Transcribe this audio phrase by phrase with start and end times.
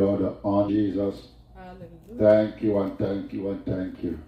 [0.00, 1.28] order on Jesus.
[1.54, 2.18] Hallelujah.
[2.18, 4.18] Thank you and thank you and thank you.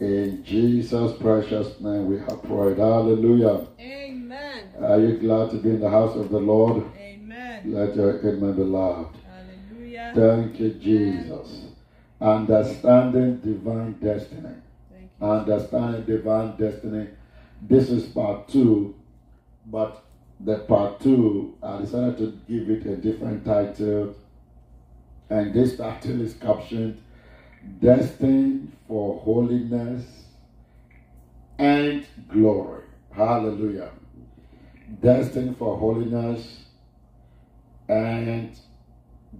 [0.00, 2.78] In Jesus' precious name we have prayed.
[2.78, 3.66] Hallelujah.
[3.80, 4.64] Amen.
[4.80, 6.84] Are you glad to be in the house of the Lord?
[6.98, 7.62] Amen.
[7.66, 9.14] Let your amen be loud.
[9.26, 10.12] Hallelujah.
[10.14, 11.66] Thank you, Jesus.
[12.20, 14.54] Understanding divine destiny.
[14.90, 15.26] Thank you.
[15.26, 17.08] Understanding divine destiny.
[17.62, 18.94] This is part two,
[19.66, 20.04] but
[20.40, 24.14] the part two, I decided to give it a different title.
[25.30, 27.00] And this title is captioned
[27.80, 30.04] Destined for Holiness
[31.58, 32.82] and Glory.
[33.10, 33.90] Hallelujah.
[35.00, 36.64] Destined for holiness
[37.88, 38.56] and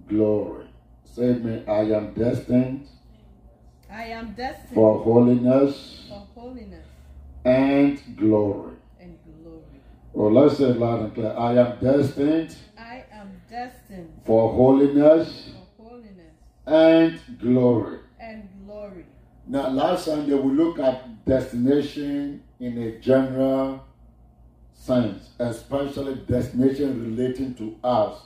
[0.07, 0.65] glory.
[1.05, 2.87] Say me, I am destined
[3.89, 6.85] I am destined for holiness for holiness
[7.45, 8.73] and glory.
[8.99, 9.61] and glory.
[10.13, 11.33] Or let's say it loud and clear.
[11.37, 15.51] I am destined I am destined for holiness
[16.65, 17.99] and glory.
[18.19, 19.05] and glory.
[19.47, 23.85] Now, last Sunday we looked at destination in a general
[24.73, 28.21] sense, especially destination relating to us,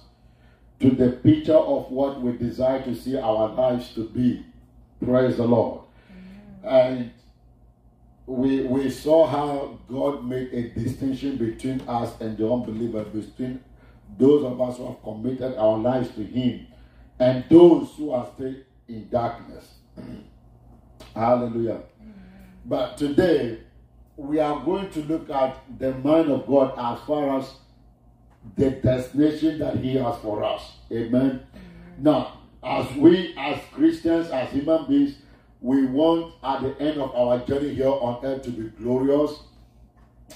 [0.79, 4.45] to the picture of what we desire to see our lives to be.
[5.03, 5.81] Praise the Lord.
[6.63, 7.11] And
[8.25, 13.61] we we saw how God made a distinction between us and the unbelievers, between
[14.17, 16.67] those of us who have committed our lives to Him
[17.19, 18.55] and those who are still
[18.87, 19.73] in darkness.
[21.15, 21.81] Hallelujah.
[22.65, 23.59] But today,
[24.15, 27.51] we are going to look at the mind of God as far as
[28.55, 30.73] the destination that He has for us.
[30.91, 31.43] Amen.
[31.97, 35.15] Now, as we, as Christians, as human beings,
[35.61, 39.39] we want at the end of our journey here on earth to be glorious.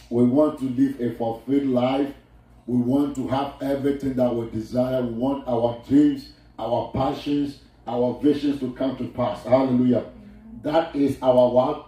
[0.09, 2.13] We want to live a fulfilled life.
[2.65, 5.01] We want to have everything that we desire.
[5.01, 9.43] We want our dreams, our passions, our visions to come to pass.
[9.43, 10.05] Hallelujah.
[10.61, 11.87] That is our what?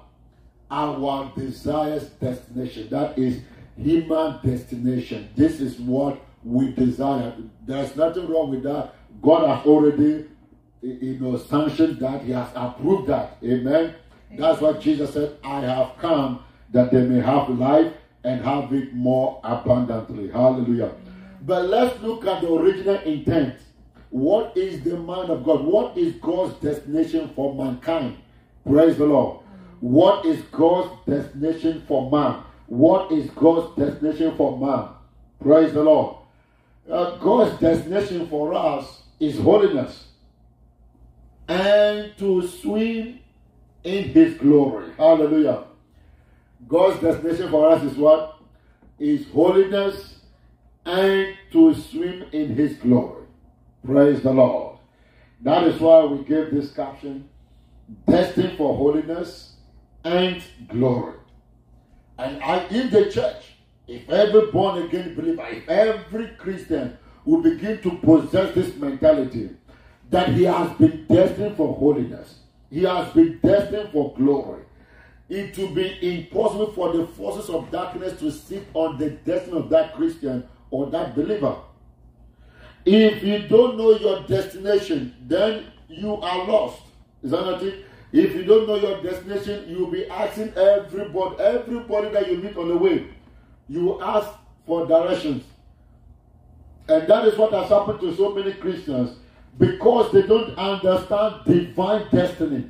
[0.71, 2.89] Our desires destination.
[2.89, 3.41] That is
[3.77, 5.29] human destination.
[5.35, 7.33] This is what we desire.
[7.65, 8.95] There's nothing wrong with that.
[9.21, 10.25] God has already
[10.81, 12.23] you know sanctioned that.
[12.23, 13.37] He has approved that.
[13.43, 13.95] Amen.
[14.37, 18.93] That's what Jesus said, I have come that they may have life and have it
[18.93, 20.29] more abundantly.
[20.29, 20.91] Hallelujah.
[21.41, 23.55] But let's look at the original intent.
[24.09, 25.63] What is the mind of God?
[25.63, 28.17] What is God's destination for mankind?
[28.65, 29.39] Praise the Lord.
[29.79, 32.43] What is God's destination for man?
[32.67, 34.89] What is God's destination for man?
[35.41, 36.17] Praise the Lord.
[36.89, 40.07] Uh, God's destination for us is holiness
[41.47, 43.19] and to swim
[43.83, 44.91] in His glory.
[44.97, 45.65] Hallelujah.
[46.67, 48.39] God's destination for us is what?
[48.97, 50.19] Is holiness
[50.85, 53.24] and to swim in His glory.
[53.85, 54.79] Praise the Lord.
[55.41, 57.29] That is why we give this caption
[58.07, 59.57] destined for holiness
[60.03, 61.13] and glory.
[62.17, 63.53] And I, in the church,
[63.87, 69.51] if every born again believer, if every Christian will begin to possess this mentality
[70.09, 72.39] that he has been destined for holiness,
[72.71, 74.63] he has been destined for glory,
[75.29, 79.69] it will be impossible for the forces of darkness to sit on the destiny of
[79.69, 81.55] that Christian or that believer.
[82.85, 86.81] If you don't know your destination, then you are lost.
[87.23, 87.85] Is that not it?
[88.11, 92.55] If you don't know your destination, you will be asking everybody, everybody that you meet
[92.55, 93.07] on the way,
[93.67, 94.29] you ask
[94.65, 95.43] for directions.
[96.87, 99.17] And that is what has happened to so many Christians
[99.57, 102.69] because they don't understand divine destiny.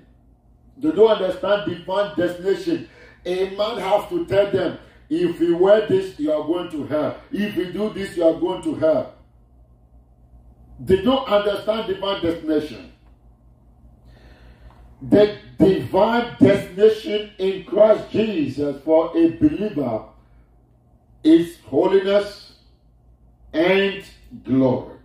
[0.77, 2.89] They don't understand divine destination.
[3.25, 4.77] A man has to tell them,
[5.09, 7.17] if you wear this, you are going to hell.
[7.31, 9.13] If you do this, you are going to hell.
[10.79, 12.91] They don't understand divine destination.
[15.01, 20.05] The divine destination in Christ Jesus for a believer
[21.23, 22.53] is holiness
[23.53, 24.03] and
[24.43, 24.97] glory.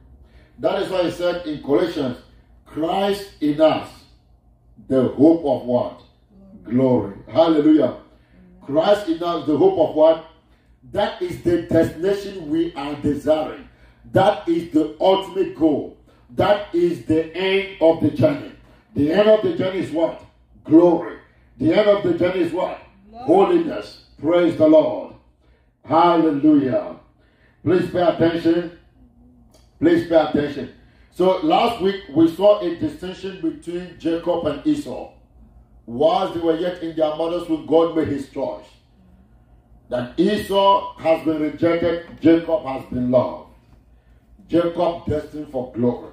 [0.59, 2.19] That is why he said in Colossians,
[2.66, 3.89] Christ in us,
[4.89, 6.03] the hope of what?
[6.65, 7.16] Glory.
[7.28, 7.97] Hallelujah.
[8.62, 10.27] Christ in us, the hope of what?
[10.92, 13.68] That is the destination we are desiring.
[14.12, 15.97] That is the ultimate goal.
[16.36, 18.52] That is the end of the journey.
[18.94, 20.24] The end of the journey is what?
[20.64, 21.18] Glory.
[21.58, 22.80] The end of the journey is what?
[23.12, 24.04] Holiness.
[24.20, 25.14] Praise the Lord.
[25.84, 26.97] Hallelujah.
[27.62, 28.78] Please pay attention.
[29.78, 30.72] Please pay attention.
[31.10, 35.12] So last week we saw a distinction between Jacob and Esau.
[35.86, 38.66] Whilst they were yet in their mother's womb, God made his choice.
[39.88, 43.49] That Esau has been rejected, Jacob has been loved.
[44.50, 46.10] Jacob destined for glory.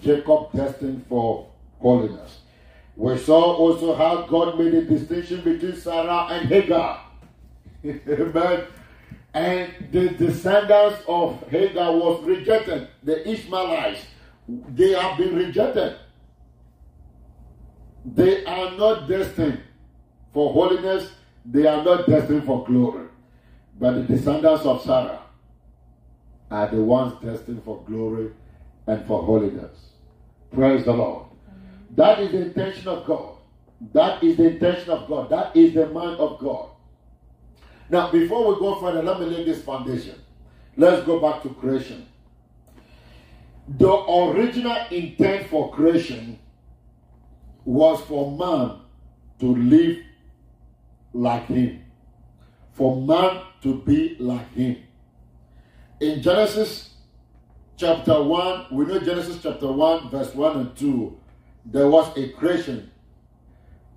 [0.00, 1.48] Jacob destined for
[1.80, 2.38] holiness.
[2.94, 7.00] We saw also how God made a distinction between Sarah and Hagar.
[7.84, 8.66] Amen.
[9.34, 12.88] And the descendants of Hagar was rejected.
[13.02, 14.06] The Ishmaelites,
[14.48, 15.96] they have been rejected.
[18.04, 19.60] They are not destined
[20.32, 21.10] for holiness,
[21.44, 23.08] they are not destined for glory.
[23.78, 25.25] But the descendants of Sarah
[26.50, 28.30] are the ones destined for glory
[28.86, 29.90] and for holiness.
[30.52, 31.26] Praise the Lord.
[31.96, 33.36] That is the intention of God.
[33.92, 35.30] That is the intention of God.
[35.30, 36.70] That is the mind of God.
[37.88, 40.14] Now, before we go further, let me lay this foundation.
[40.76, 42.06] Let's go back to creation.
[43.68, 46.38] The original intent for creation
[47.64, 48.80] was for man
[49.40, 49.98] to live
[51.12, 51.84] like him,
[52.72, 54.85] for man to be like him.
[55.98, 56.90] In Genesis
[57.78, 61.18] chapter 1, we know Genesis chapter 1, verse 1 and 2,
[61.64, 62.90] there was a creation.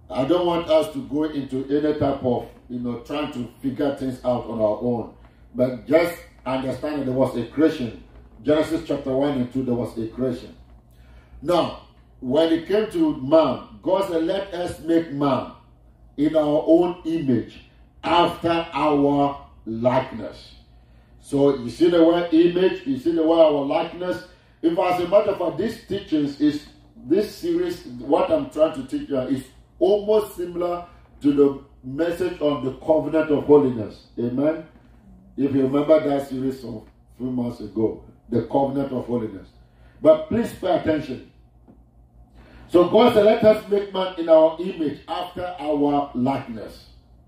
[0.10, 3.94] I don't want us to go into any type of, you know, trying to figure
[3.98, 5.14] things out on our own.
[5.54, 8.02] But just understand that there was a creation.
[8.44, 10.56] Genesis chapter 1 and 2, there was a creation.
[11.42, 11.82] Now,
[12.22, 15.52] when it came to man, God said, Let us make man
[16.16, 17.60] in our own image,
[18.02, 20.59] after our likeness.
[21.30, 24.24] So you see the word image, you see the word our likeness.
[24.64, 26.66] If as a matter of fact, this teachings is
[27.06, 29.44] this series, what I'm trying to teach you is
[29.78, 30.88] almost similar
[31.22, 34.08] to the message on the covenant of holiness.
[34.18, 34.66] Amen.
[35.38, 36.88] If you remember that series of
[37.20, 39.50] few months ago, the covenant of holiness.
[40.02, 41.32] But please pay attention.
[42.70, 46.88] So God said, Let us make man in our image after our likeness.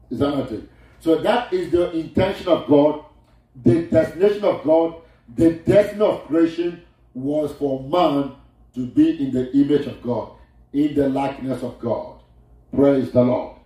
[0.09, 0.68] Is that not it?
[1.01, 3.06] So that is the intention of God,
[3.56, 5.01] the destination of God,
[5.36, 6.83] the destiny of creation
[7.13, 8.36] was for man
[8.75, 10.31] to be in the image of God,
[10.74, 12.19] in the likeness of God.
[12.74, 13.57] Praise the Lord.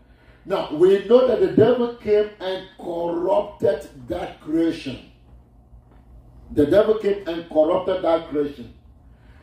[0.45, 5.11] Now, we know that the devil came and corrupted that creation.
[6.51, 8.73] The devil came and corrupted that creation.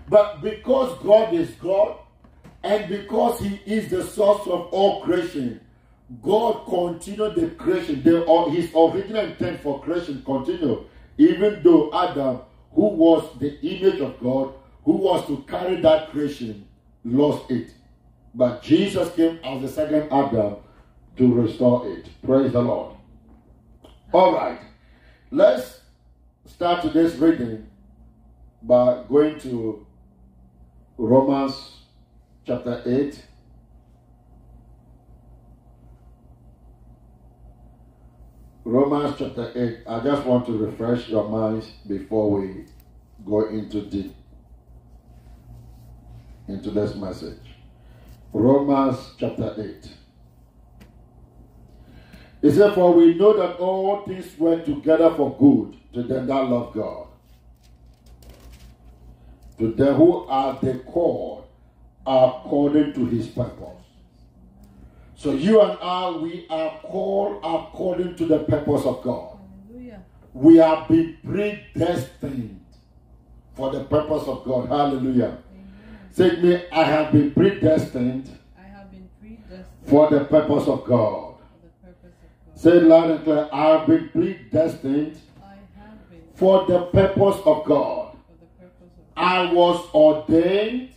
[0.09, 1.99] But because God is God,
[2.63, 5.61] and because He is the source of all creation,
[6.21, 8.03] God continued the creation.
[8.03, 10.87] The, uh, his original intent for creation continued.
[11.17, 12.41] Even though Adam,
[12.73, 14.55] who was the image of God,
[14.85, 16.67] who was to carry that creation,
[17.05, 17.71] lost it.
[18.35, 20.57] But Jesus came as the second Adam
[21.17, 22.09] to restore it.
[22.23, 22.97] Praise the Lord.
[24.13, 24.61] All right.
[25.31, 25.81] Let's
[26.47, 27.67] start today's reading
[28.63, 29.87] by going to
[30.97, 31.77] Romans
[32.47, 33.23] chapter 8.
[38.65, 39.79] Romans chapter 8.
[39.89, 42.65] I just want to refresh your minds before we
[43.27, 44.15] go into deep
[46.47, 47.41] into this message.
[48.33, 49.89] Romans chapter 8.
[52.43, 56.45] He said, For we know that all things work together for good to them that
[56.45, 57.09] love God,
[59.59, 61.47] to them who are the called
[62.07, 63.82] according to his purpose.
[65.23, 69.39] So you and I, we are called according to the purpose of God.
[69.69, 70.03] Hallelujah.
[70.35, 72.65] We have been predestined
[73.55, 74.69] for the purpose of God.
[74.69, 75.39] Hallelujah.
[76.11, 81.37] Say me, I have been predestined I have been predestined for the purpose of God.
[81.37, 82.59] for the purpose of God.
[82.61, 88.17] Say loud and clear, I have been predestined have been for the purpose of God.
[88.27, 89.25] for the purpose of God.
[89.25, 90.89] I was ordained,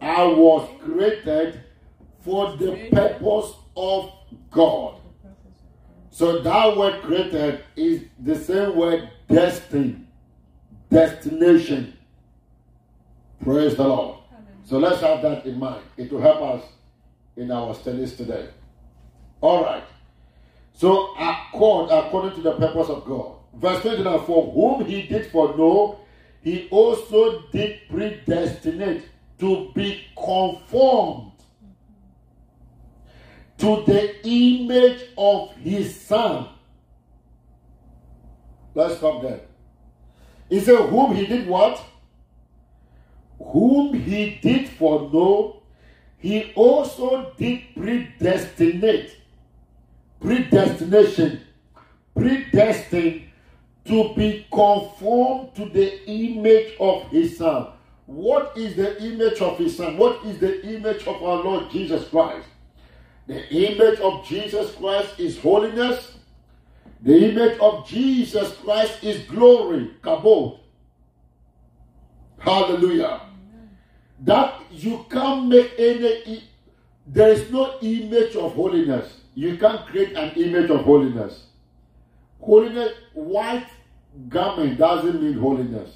[0.00, 1.60] I was created
[2.20, 4.12] for the purpose of
[4.50, 5.00] God.
[5.22, 6.10] The purpose of God.
[6.10, 10.06] So that word created is the same word destined,
[10.90, 11.96] destination.
[13.42, 14.18] Praise the Lord.
[14.64, 15.82] So let's have that in mind.
[15.96, 16.64] It will help us
[17.36, 18.48] in our studies today.
[19.40, 19.84] All right.
[20.74, 23.36] So accord according to the purpose of God.
[23.54, 26.00] Verse 29 For whom he did foreknow,
[26.42, 29.02] he also did predestinate
[29.38, 31.29] to be conformed
[33.60, 36.48] to the image of his son.
[38.74, 39.40] Let's stop there.
[40.48, 41.82] He said, Whom he did what?
[43.38, 45.62] Whom he did foreknow,
[46.18, 49.16] he also did predestinate.
[50.20, 51.40] Predestination.
[52.14, 53.22] Predestined
[53.86, 57.68] to be conformed to the image of his son.
[58.06, 59.96] What is the image of his son?
[59.96, 62.46] What is the image of our Lord Jesus Christ?
[63.30, 66.18] The image of Jesus Christ is holiness.
[67.00, 69.92] The image of Jesus Christ is glory.
[70.02, 70.58] Kabod.
[72.38, 73.30] Hallelujah.
[74.22, 76.44] that you can't make any
[77.06, 81.46] there is no image of holiness you can't create an image of holiness
[82.40, 83.66] holiness white
[84.28, 85.90] garment doesn't mean holiness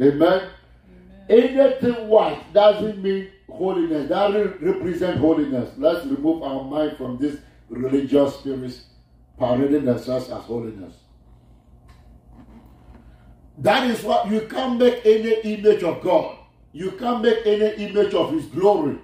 [0.00, 0.50] amen
[1.28, 7.38] anything white doesn't mean holiness doesn't represent holiness let's remove our mind from this
[7.68, 8.84] religious spirits
[9.38, 10.94] parading themselves as holiness
[13.58, 16.38] that is what you can't make any image of God.
[16.72, 18.98] You can't make any image of His glory.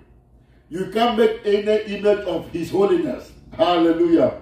[0.69, 3.31] You can't make any image of His holiness.
[3.57, 4.41] Hallelujah.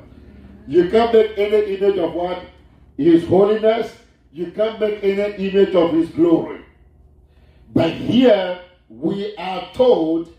[0.67, 2.43] You can't make any image of what?
[2.97, 3.95] His holiness.
[4.33, 6.65] You can't make any image of His glory.
[7.73, 10.33] But here we are told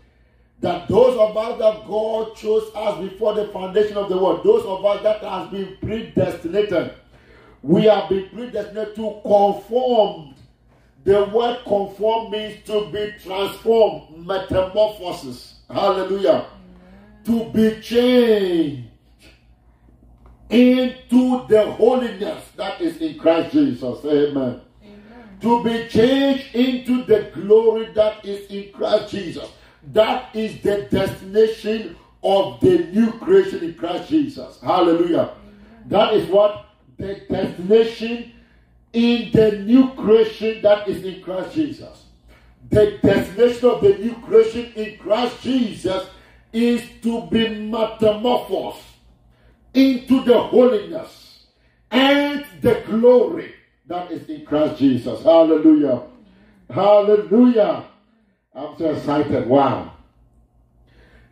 [0.60, 4.64] that those of us that God chose us before the foundation of the world, those
[4.64, 6.94] of us that has been predestinated,
[7.62, 10.34] we have been predestinated to conform.
[11.04, 15.60] The word conform means to be transformed, metamorphosis.
[15.70, 16.46] Hallelujah.
[17.24, 18.88] To be changed
[20.50, 24.04] into the holiness that is in Christ Jesus.
[24.04, 24.60] Amen.
[25.40, 29.48] To be changed into the glory that is in Christ Jesus.
[29.92, 34.60] That is the destination of the new creation in Christ Jesus.
[34.60, 35.30] Hallelujah.
[35.86, 36.66] That is what
[36.98, 38.32] the destination
[38.92, 42.04] in the new creation that is in Christ Jesus.
[42.68, 46.06] The destination of the new creation in Christ Jesus
[46.52, 48.82] is to be metamorphosed
[49.72, 51.46] into the holiness
[51.90, 53.54] and the glory
[53.90, 55.22] that is in Christ Jesus.
[55.24, 56.02] Hallelujah.
[56.72, 57.84] Hallelujah.
[58.54, 59.48] I'm so excited.
[59.48, 59.94] Wow.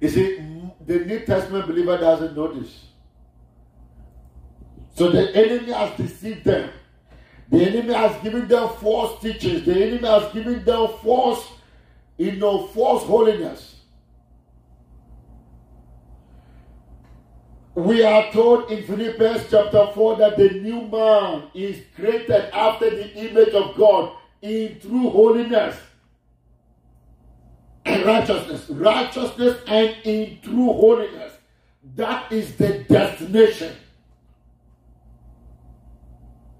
[0.00, 0.38] You see,
[0.84, 2.86] the New Testament believer doesn't know this.
[4.96, 6.70] So the enemy has deceived them.
[7.48, 9.64] The enemy has given them false teachings.
[9.64, 11.46] The enemy has given them false,
[12.16, 13.77] you know, false holiness.
[17.78, 23.14] We are told in Philippians chapter 4 that the new man is created after the
[23.14, 25.78] image of God in true holiness
[27.85, 28.68] and righteousness.
[28.68, 31.35] Righteousness and in true holiness.
[31.94, 33.76] That is the destination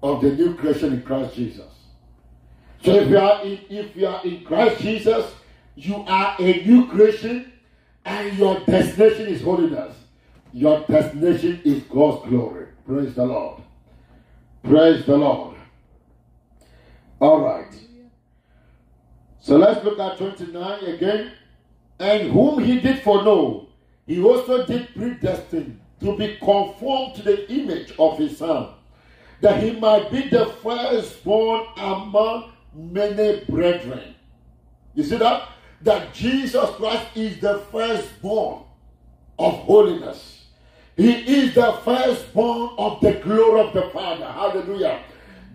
[0.01, 1.73] of the new creation in Christ Jesus.
[2.81, 5.29] So if you are in, if you are in Christ Jesus,
[5.75, 7.51] you are a new creation
[8.05, 9.98] and your destination is holiness.
[10.51, 12.67] Your destination is God's glory.
[12.85, 13.61] Praise the Lord.
[14.63, 15.55] Praise the Lord.
[17.19, 17.73] All right.
[19.39, 21.31] So let's look at 29 again.
[21.99, 23.67] And whom he did foreknow,
[24.07, 28.69] he also did predestine to be conformed to the image of his son,
[29.41, 34.15] that he might be the firstborn among many brethren.
[34.95, 35.49] You see that?
[35.81, 38.63] That Jesus Christ is the firstborn
[39.37, 40.38] of holiness.
[40.99, 44.25] He is the firstborn of the glory of the Father.
[44.25, 45.01] Hallelujah.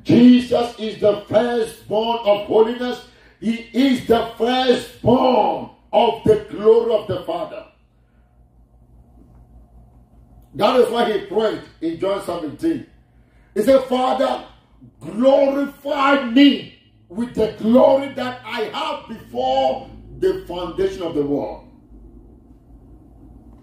[0.02, 3.04] Jesus is the firstborn of holiness.
[3.40, 7.66] He is the firstborn of the glory of the Father.
[10.54, 12.86] That is why he prayed in John 17.
[13.54, 14.46] He said, Father,
[14.98, 16.78] glorify me
[17.10, 21.68] with the glory that I have before the foundation of the world.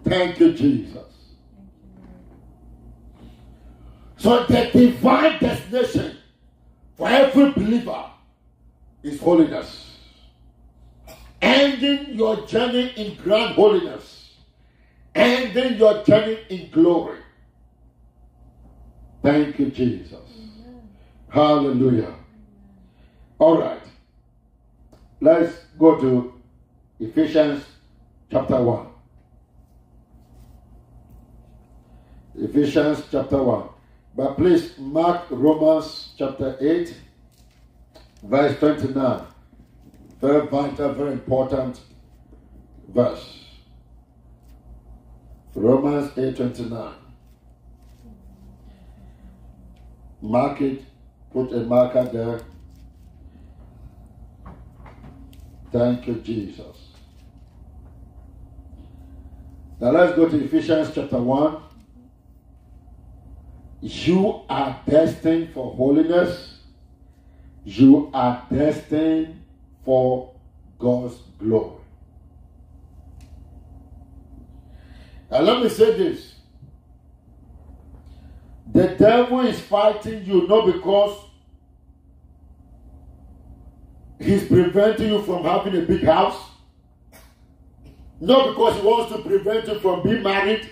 [0.04, 1.11] Thank you, Jesus.
[4.22, 6.18] So the divine destination
[6.96, 8.06] for every believer
[9.02, 9.98] is holiness.
[11.42, 14.36] Ending your journey in grand holiness.
[15.16, 17.18] Ending your journey in glory.
[19.24, 20.20] Thank you, Jesus.
[21.30, 22.14] Hallelujah.
[23.40, 23.82] All right.
[25.20, 26.40] Let's go to
[27.00, 27.66] Ephesians
[28.30, 28.86] chapter 1.
[32.36, 33.71] Ephesians chapter 1.
[34.16, 36.94] But please mark Romans chapter 8,
[38.24, 39.22] verse 29.
[40.20, 41.80] Very vital, very important
[42.88, 43.46] verse.
[45.56, 46.94] Romans 8 29.
[50.22, 50.84] Mark it,
[51.34, 52.42] put a marker there.
[55.72, 56.78] Thank you, Jesus.
[59.80, 61.71] Now let's go to Ephesians chapter 1.
[63.82, 66.60] You are destined for holiness.
[67.66, 69.44] You are destined
[69.84, 70.34] for
[70.78, 71.82] God's glory.
[75.30, 76.36] Now, let me say this
[78.72, 81.18] the devil is fighting you not because
[84.22, 86.40] He's preventing you from having a big house.
[88.20, 90.70] Not because he wants to prevent you from being married.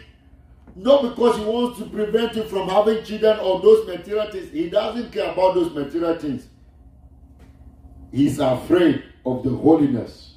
[0.79, 4.49] Not because he wants to prevent you from having children or those material things.
[4.53, 6.47] He doesn't care about those material things.
[8.13, 10.35] He's afraid of the holiness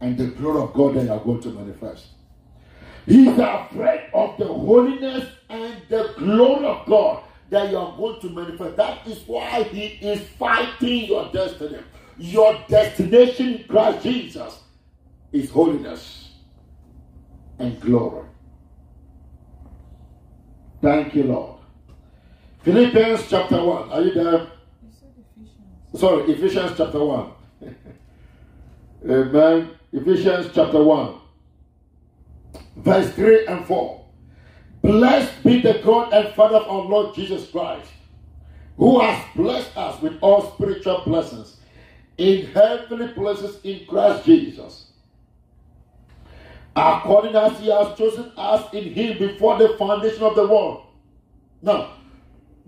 [0.00, 2.06] and the glory of God that you are going to manifest.
[3.06, 8.30] He's afraid of the holiness and the glory of God that you are going to
[8.30, 8.76] manifest.
[8.76, 11.78] That is why he is fighting your destiny.
[12.18, 14.58] Your destination Christ Jesus
[15.30, 16.32] is holiness
[17.60, 18.26] and glory.
[20.82, 21.60] Thank you, Lord.
[22.62, 23.90] Philippians chapter 1.
[23.90, 24.46] Are you there?
[24.82, 26.00] Ephesians.
[26.00, 27.32] Sorry, Ephesians chapter 1.
[29.10, 29.70] Amen.
[29.92, 31.14] Ephesians chapter 1,
[32.76, 34.04] verse 3 and 4.
[34.82, 37.90] Blessed be the God and Father of our Lord Jesus Christ,
[38.76, 41.56] who has blessed us with all spiritual blessings
[42.18, 44.89] in heavenly places in Christ Jesus.
[46.76, 50.86] According as he has chosen us in him before the foundation of the world.
[51.62, 51.94] Now,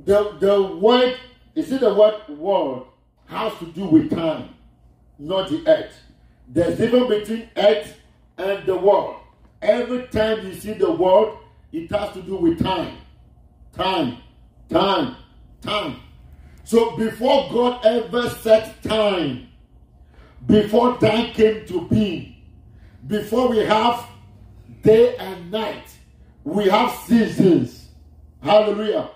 [0.05, 1.17] the, the word,
[1.55, 2.87] you see the word world
[3.27, 4.55] has to do with time,
[5.19, 5.95] not the earth.
[6.49, 7.97] There's difference between earth
[8.37, 9.17] and the world.
[9.63, 11.39] Every time you see the world,
[11.73, 12.99] it has to do with time.
[13.73, 14.19] Time,
[14.69, 15.17] time,
[15.61, 16.01] time.
[16.65, 19.49] So before God ever set time,
[20.47, 22.32] before time came to be,
[23.07, 24.07] before we have
[24.83, 25.85] day and night,
[26.45, 27.89] we have seasons.
[28.43, 29.11] Hallelujah.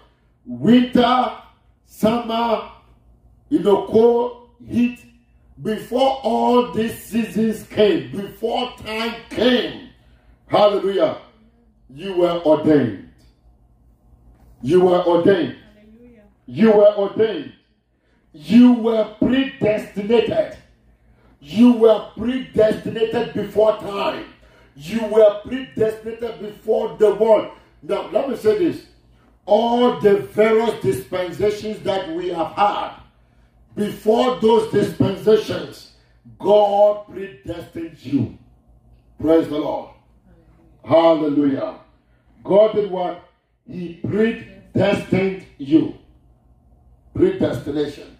[0.44, 1.32] Winter,
[1.84, 2.70] summer,
[3.48, 5.00] you know, cold, heat.
[5.62, 9.88] Before all these seasons came, before time came,
[10.48, 11.18] hallelujah,
[11.88, 13.10] you were ordained.
[14.60, 15.56] You were ordained.
[15.74, 16.24] Hallelujah.
[16.44, 17.52] You were ordained.
[18.32, 20.58] You were predestinated.
[21.48, 24.24] You were predestinated before time.
[24.74, 27.52] You were predestinated before the world.
[27.84, 28.86] Now, let me say this.
[29.44, 32.94] All the various dispensations that we have had,
[33.76, 35.92] before those dispensations,
[36.40, 38.36] God predestined you.
[39.20, 39.90] Praise the Lord.
[40.84, 41.76] Hallelujah.
[42.42, 43.22] God did what?
[43.70, 45.96] He predestined you.
[47.14, 48.15] Predestination.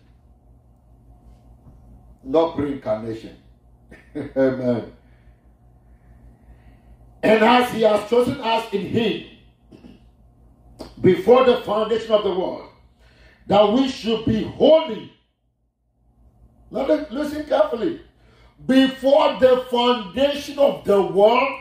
[2.27, 3.37] Not pre-incarnation.
[4.37, 4.93] Amen.
[7.23, 9.27] And as he has chosen us in him
[11.01, 12.69] before the foundation of the world,
[13.47, 15.12] that we should be holy.
[16.71, 18.01] Listen carefully.
[18.67, 21.61] Before the foundation of the world,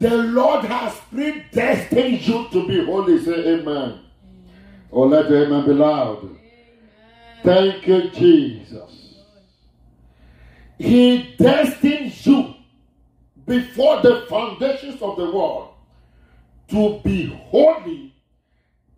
[0.00, 3.22] the Lord has predestined you to be holy.
[3.22, 4.00] Say amen.
[4.90, 6.36] Or oh, let the amen be loud.
[7.44, 9.03] Thank you, Jesus.
[10.78, 12.54] He destined you
[13.46, 15.74] before the foundations of the world
[16.68, 18.14] to be holy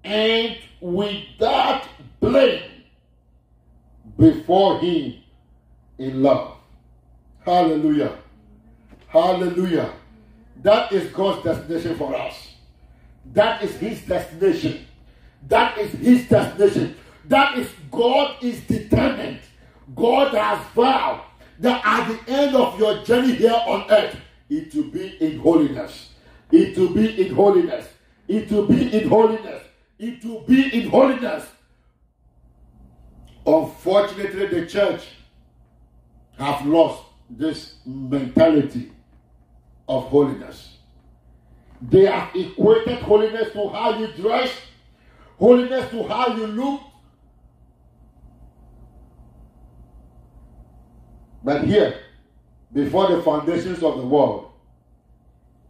[0.04, 1.86] and without
[2.20, 2.62] blame
[4.18, 5.14] before Him
[5.98, 6.56] in love.
[7.44, 8.16] Hallelujah.
[9.08, 9.92] Hallelujah.
[10.62, 12.54] That is God's destination for us.
[13.32, 14.86] That is His destination.
[15.48, 16.96] That is His destination.
[17.26, 19.40] That is God is determined.
[19.94, 21.22] God has vowed
[21.60, 24.16] that at the end of your journey here on earth,
[24.48, 26.10] it will be in holiness.
[26.50, 27.88] It will be in holiness.
[28.28, 29.62] It will be in holiness.
[29.98, 31.46] It will be in holiness.
[33.46, 35.02] Unfortunately, the church
[36.38, 38.92] have lost this mentality
[39.88, 40.76] of holiness.
[41.80, 44.50] They have equated holiness to how you dress,
[45.38, 46.80] holiness to how you look.
[51.46, 52.00] But here,
[52.72, 54.50] before the foundations of the world,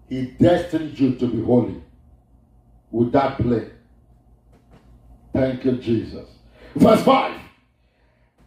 [0.08, 1.82] He destined you to be holy
[2.90, 3.72] without blame.
[5.34, 6.26] Thank you, Jesus.
[6.74, 7.40] Verse 5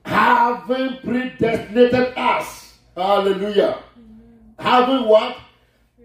[0.06, 2.80] having predestinated us.
[2.96, 3.84] Hallelujah.
[4.58, 5.38] Having what?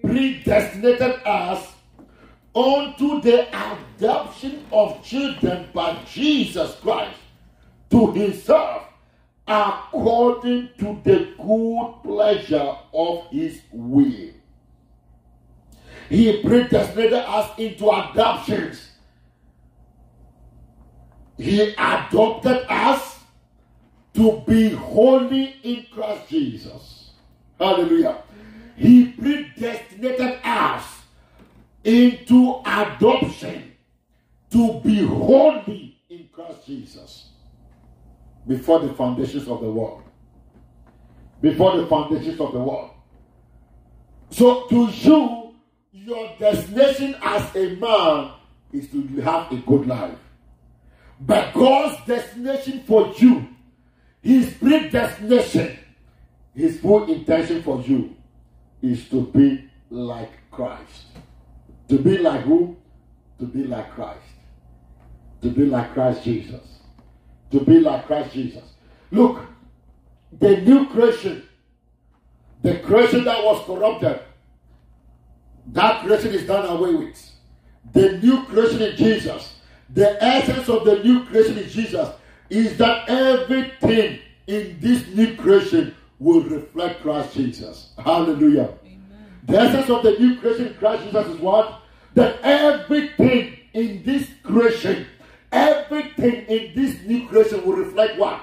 [0.02, 1.72] Predestinated us
[2.54, 7.18] unto the adoption of children by Jesus Christ
[7.90, 8.93] to himself
[9.46, 14.30] according to the good pleasure of his will.
[16.08, 18.90] He predestinated us into adoptions.
[21.36, 23.18] He adopted us
[24.14, 27.10] to be holy in Christ Jesus.
[27.58, 28.22] Hallelujah.
[28.76, 31.02] He predestinated us
[31.82, 33.72] into adoption
[34.50, 37.23] to be holy in Christ Jesus
[38.46, 40.04] before the foundations of the world.
[41.44, 42.90] before the foundations of the world.
[44.30, 45.54] So to you,
[45.92, 48.32] your destination as a man
[48.72, 50.18] is to have a good life.
[51.20, 53.46] But God's destination for you,
[54.22, 55.78] His predestination,
[56.54, 58.16] His full intention for you
[58.80, 61.06] is to be like Christ.
[61.88, 62.74] To be like who?
[63.38, 64.20] To be like Christ.
[65.42, 66.73] To be like Christ Jesus.
[67.54, 68.64] To be like Christ Jesus.
[69.12, 69.40] Look,
[70.40, 71.48] the new creation,
[72.62, 74.18] the creation that was corrupted,
[75.68, 77.30] that creation is done away with.
[77.92, 82.08] The new creation in Jesus, the essence of the new creation in Jesus
[82.50, 87.92] is that everything in this new creation will reflect Christ Jesus.
[87.98, 88.74] Hallelujah.
[88.84, 89.00] Amen.
[89.44, 91.82] The essence of the new creation in Christ Jesus is what?
[92.14, 95.06] That everything in this creation,
[95.54, 98.40] everything in this new creation will reflect what?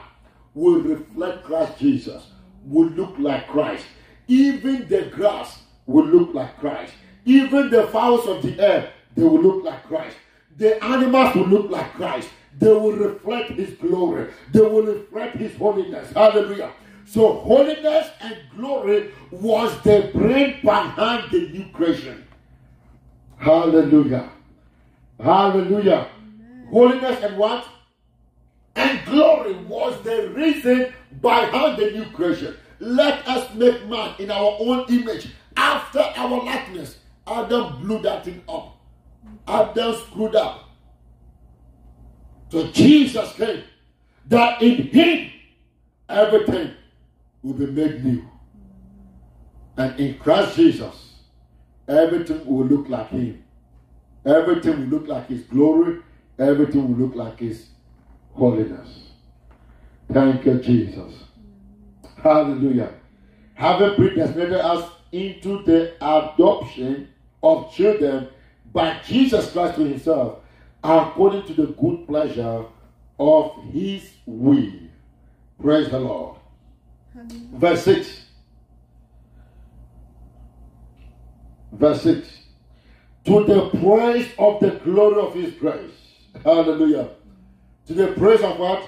[0.54, 2.24] Will reflect Christ Jesus.
[2.66, 3.86] Will look like Christ.
[4.28, 6.94] Even the grass will look like Christ.
[7.26, 10.16] Even the fowls of the air, they will look like Christ.
[10.58, 12.30] The animals will look like Christ.
[12.58, 14.32] They will reflect His glory.
[14.52, 16.12] They will reflect His holiness.
[16.14, 16.72] Hallelujah.
[17.06, 22.26] So, holiness and glory was the brain behind the new creation.
[23.38, 24.30] Hallelujah.
[25.20, 26.08] Hallelujah.
[26.72, 27.68] Holiness and what?
[28.76, 32.56] And glory was the reason behind the new creation.
[32.80, 36.98] Let us make man in our own image, after our likeness.
[37.28, 38.78] Adam blew that thing up.
[39.48, 40.70] Adam screwed up.
[42.50, 43.64] So Jesus came
[44.28, 45.32] that in him
[46.10, 46.72] everything
[47.44, 48.28] will be made new.
[49.78, 51.14] And in Christ Jesus,
[51.88, 53.44] everything will look like him.
[54.26, 56.00] Everything will look like his glory.
[56.40, 57.68] Everything will look like his
[58.34, 59.10] holiness.
[60.12, 61.14] Thank you, Jesus.
[62.18, 62.94] Hallelujah.
[63.54, 67.10] Having predestinated us into the adoption
[67.44, 68.28] of children
[68.74, 70.40] by Jesus Christ to himself,
[70.84, 72.66] according to the good pleasure
[73.20, 74.72] of his will.
[75.62, 76.38] Praise the Lord.
[77.14, 78.26] Verse 6.
[81.74, 82.28] Verse 6.
[83.26, 86.01] To the praise of the glory of his grace.
[86.44, 87.10] Hallelujah.
[87.88, 88.84] To the praise of what?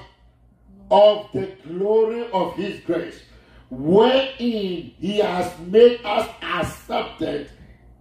[0.91, 3.21] Of the glory of his grace.
[3.69, 7.49] Wherein he has made us accepted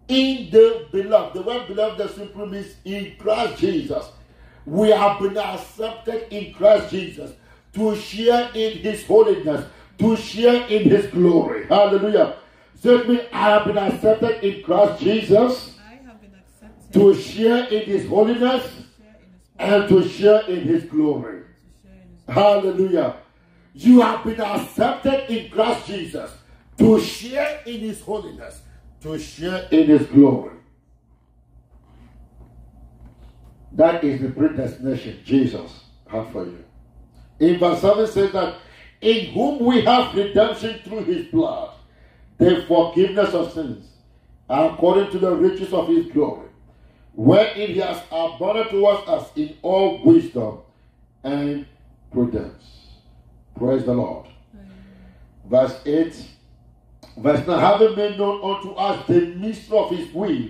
[0.08, 1.34] in the beloved.
[1.34, 4.06] The word beloved that simply means in Christ Jesus.
[4.66, 7.32] We have been accepted in Christ Jesus
[7.72, 9.66] to share in his holiness,
[9.98, 11.66] to share in his glory.
[11.66, 12.36] Hallelujah.
[12.74, 15.76] Say me, I have been accepted in Christ Jesus
[16.92, 18.81] to share in his holiness
[19.58, 21.42] and to share in his glory.
[22.28, 23.16] Hallelujah.
[23.74, 26.30] You have been accepted in Christ Jesus
[26.78, 28.62] to share in his holiness
[29.02, 30.56] to share in his glory.
[33.72, 36.64] That is the predestination Jesus had for you.
[37.40, 38.56] In verse 7 says that
[39.00, 41.74] in whom we have redemption through his blood,
[42.38, 43.88] the forgiveness of sins,
[44.48, 46.48] according to the riches of his glory,
[47.14, 50.59] wherein he has abundant towards us in all wisdom
[51.22, 51.66] and
[52.11, 52.64] prudence.
[53.57, 54.27] Praise the Lord.
[54.55, 54.72] Amen.
[55.48, 56.29] Verse 8
[57.16, 60.48] Verse 9, having made known unto us the mystery of his will,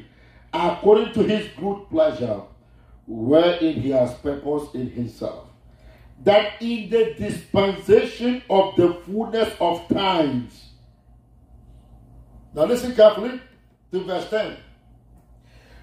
[0.52, 2.42] according to his good pleasure,
[3.06, 5.48] wherein he has purposed in himself,
[6.22, 10.68] that in the dispensation of the fullness of times.
[12.54, 13.40] Now listen carefully
[13.90, 14.56] to verse 10.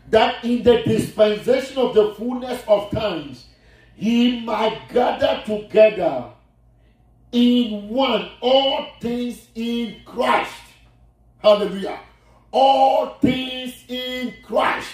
[0.09, 3.45] That in the dispensation of the fullness of times,
[3.95, 6.25] he might gather together
[7.31, 10.53] in one all things in Christ
[11.39, 11.99] Hallelujah.
[12.51, 14.91] All things in Christ.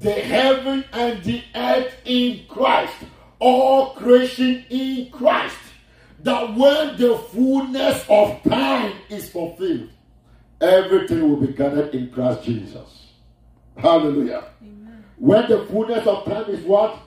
[0.00, 2.94] The heaven and the earth in Christ.
[3.38, 5.56] All creation in Christ.
[6.22, 9.90] That when the fullness of time is fulfilled,
[10.60, 13.07] everything will be gathered in Christ Jesus.
[13.78, 14.44] Hallelujah.
[14.60, 15.04] Amen.
[15.16, 16.98] When the fullness of time is what?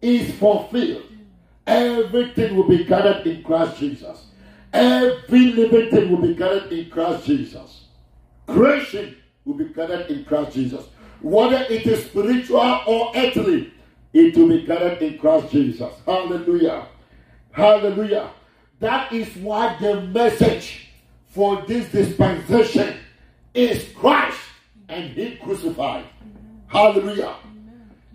[0.00, 1.04] Is fulfilled.
[1.66, 4.26] Everything will be gathered in Christ Jesus.
[4.72, 7.84] Every living thing will be gathered in Christ Jesus.
[8.46, 10.86] Creation will be gathered in Christ Jesus.
[11.20, 13.72] Whether it is spiritual or earthly,
[14.12, 15.92] it will be gathered in Christ Jesus.
[16.06, 16.86] Hallelujah.
[17.52, 18.30] Hallelujah.
[18.80, 20.88] That is why the message
[21.28, 22.96] for this dispensation
[23.52, 24.40] is Christ
[24.90, 26.04] and He crucified.
[26.66, 27.36] Hallelujah.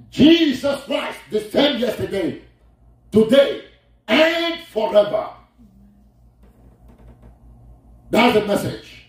[0.10, 2.42] Jesus Christ, the same yesterday,
[3.12, 3.66] today,
[4.08, 5.30] and forever.
[8.10, 9.06] That's the message.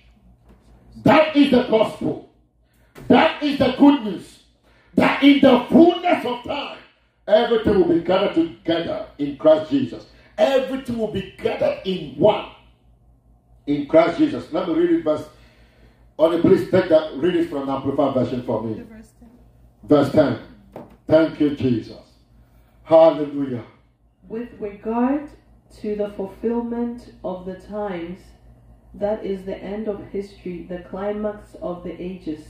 [1.05, 2.31] That is the gospel.
[3.09, 4.43] That is the good news.
[4.95, 6.79] That in the fullness of time,
[7.29, 10.07] everything will be gathered together in Christ Jesus.
[10.39, 12.51] Everything will be gathered in one
[13.67, 14.53] in Christ Jesus.
[14.53, 15.29] Let me read it verse.
[16.19, 18.83] Only please take that, read it from an amplified version for me.
[18.83, 19.29] Verse 10.
[19.85, 20.39] Verse 10.
[21.07, 21.99] Thank you, Jesus.
[22.85, 23.65] Hallelujah.
[24.29, 25.29] With regard
[25.81, 28.21] to the fulfillment of the times,
[28.95, 32.47] that is the end of history, the climax of the ages,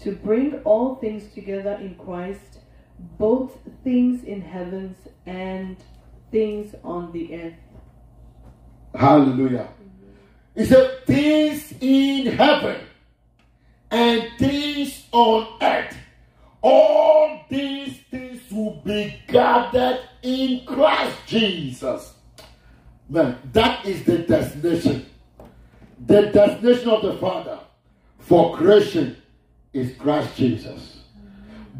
[0.00, 2.60] to bring all things together in Christ,
[3.18, 5.76] both things in heavens and
[6.30, 7.54] things on the earth.
[8.94, 9.68] Hallelujah.
[10.54, 12.80] He said, Things in heaven
[13.94, 15.96] and things on earth,
[16.60, 22.14] all these things will be gathered in Christ Jesus.
[23.08, 25.06] Man, that is the destination.
[26.06, 27.60] The destination of the Father
[28.18, 29.16] for creation
[29.72, 31.02] is Christ Jesus.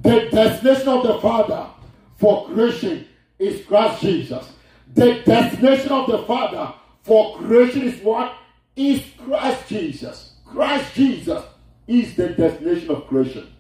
[0.03, 1.67] The destination of the Father
[2.15, 3.09] for creation
[3.41, 4.53] is Christ Jesus.
[4.95, 8.37] The destination of the Father for creation is what?
[8.77, 10.35] Is Christ Jesus.
[10.47, 11.43] Christ Jesus
[11.87, 13.53] is the destination of creation.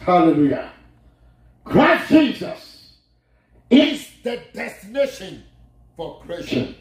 [0.00, 0.72] Hallelujah.
[1.64, 2.92] Christ Jesus
[3.70, 5.42] is the destination
[5.96, 6.76] for creation.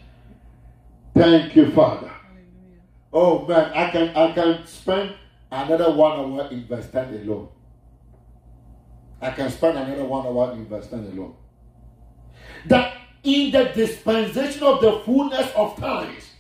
[1.16, 2.08] Thank you, Father.
[2.08, 2.82] Hallelujah.
[3.12, 5.16] Oh man, I can I can spend
[5.52, 7.50] another one hour in verse 10 alone.
[9.22, 11.36] I can spend another one hour in verse 10 alone.
[12.68, 16.35] That in the dispensation of the fullness of times,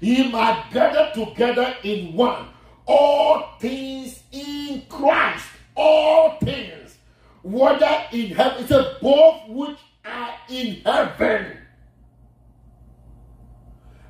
[0.00, 2.48] he might gather together in one
[2.88, 6.96] all things in Christ, all things,
[7.42, 11.58] whether in heaven, it's a both which are in heaven.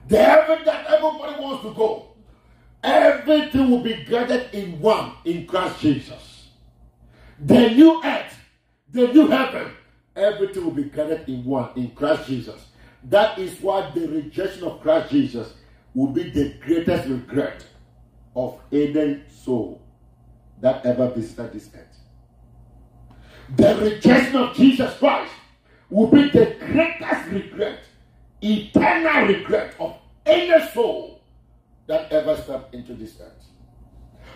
[0.06, 2.06] The heaven that everybody wants to go.
[2.82, 6.50] Everything will be gathered in one in Christ Jesus.
[7.40, 8.38] The new earth,
[8.90, 9.72] the new heaven,
[10.14, 12.66] everything will be gathered in one in Christ Jesus.
[13.04, 15.52] That is why the rejection of Christ Jesus
[15.94, 17.64] will be the greatest regret
[18.36, 19.82] of any soul
[20.60, 21.98] that ever visited this earth.
[23.56, 25.32] The rejection of Jesus Christ
[25.90, 27.80] will be the greatest regret,
[28.42, 29.96] eternal regret of
[30.26, 31.22] any soul
[31.86, 33.46] that ever stepped into this earth.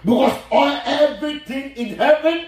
[0.05, 2.47] Because all everything in heaven,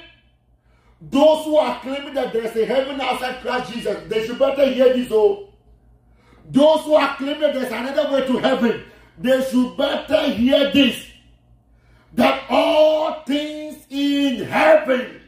[1.01, 4.93] those who are claiming that there's a heaven outside Christ Jesus, they should better hear
[4.95, 5.09] this.
[5.11, 5.51] Oh,
[6.51, 8.85] those who are claiming there's another way to heaven,
[9.19, 11.07] they should better hear this.
[12.15, 15.21] That all things in heaven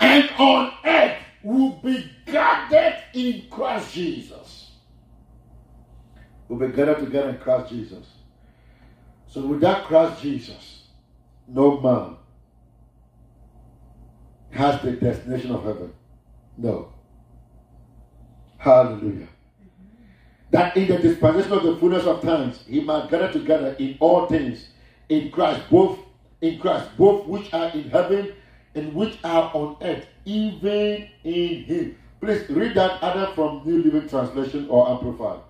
[0.00, 4.70] and on earth will be gathered in Christ Jesus.
[6.48, 8.06] Will be gathered together in Christ Jesus.
[9.26, 10.84] So without Christ Jesus,
[11.48, 12.16] no man
[14.50, 15.92] has the destination of heaven.
[16.58, 16.92] No.
[18.58, 19.28] Hallelujah.
[20.52, 24.26] That in the dispensation of the fullness of times, he might gather together in all
[24.26, 24.68] things
[25.08, 25.98] in Christ, both
[26.42, 28.34] in Christ, both which are in heaven
[28.74, 31.96] and which are on earth, even in him.
[32.20, 35.40] Please read that either from New Living Translation or Amplified.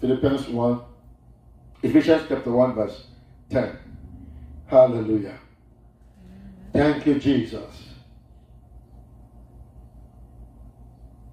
[0.00, 0.80] Philippians 1,
[1.82, 3.06] Ephesians chapter 1, verse
[3.50, 3.78] 10.
[4.66, 5.38] Hallelujah.
[6.72, 7.94] Thank you, Jesus.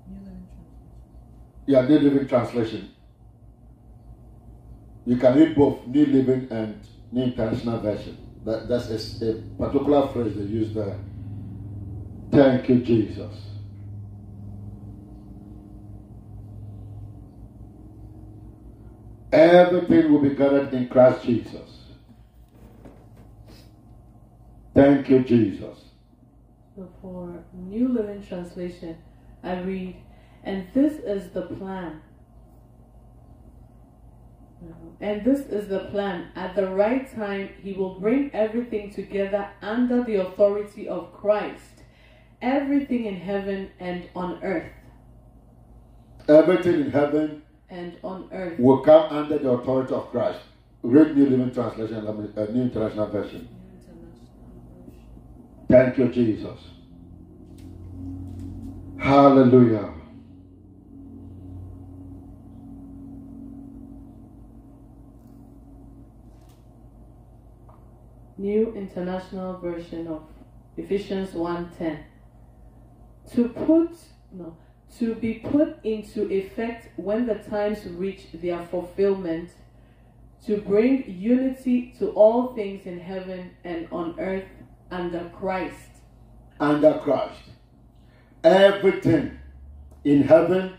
[0.07, 1.58] New Living Translation.
[1.69, 2.89] Yeah, New Living Translation.
[5.05, 8.17] You can read both New Living and New International Version.
[8.43, 10.97] That, that's a, a particular phrase they use there.
[12.31, 13.35] Thank you, Jesus.
[19.31, 21.83] Everything will be gathered in Christ Jesus.
[24.73, 25.77] Thank you, Jesus.
[26.75, 28.97] So for New Living Translation,
[29.43, 30.01] I read,
[30.43, 32.01] and this is the plan.
[35.01, 36.27] And this is the plan.
[36.35, 41.83] At the right time, he will bring everything together under the authority of Christ,
[42.41, 44.71] everything in heaven and on earth.
[46.27, 48.59] Everything in heaven And on earth.
[48.59, 50.39] will come under the authority of Christ.
[50.83, 52.11] Read New Living Translation, uh,
[52.51, 53.47] New International Version.
[53.47, 54.99] New International Version.
[55.69, 56.59] Thank you, Jesus.
[58.97, 59.93] Hallelujah.
[68.39, 70.21] New International Version of
[70.77, 71.97] Ephesians 1:10.
[73.33, 73.91] To put
[74.31, 74.55] no,
[74.97, 79.49] to be put into effect when the times reach their fulfillment,
[80.45, 84.47] to bring unity to all things in heaven and on earth
[84.89, 85.89] under Christ.
[86.61, 87.41] under Christ.
[88.43, 89.37] Everything
[90.05, 90.73] in heaven,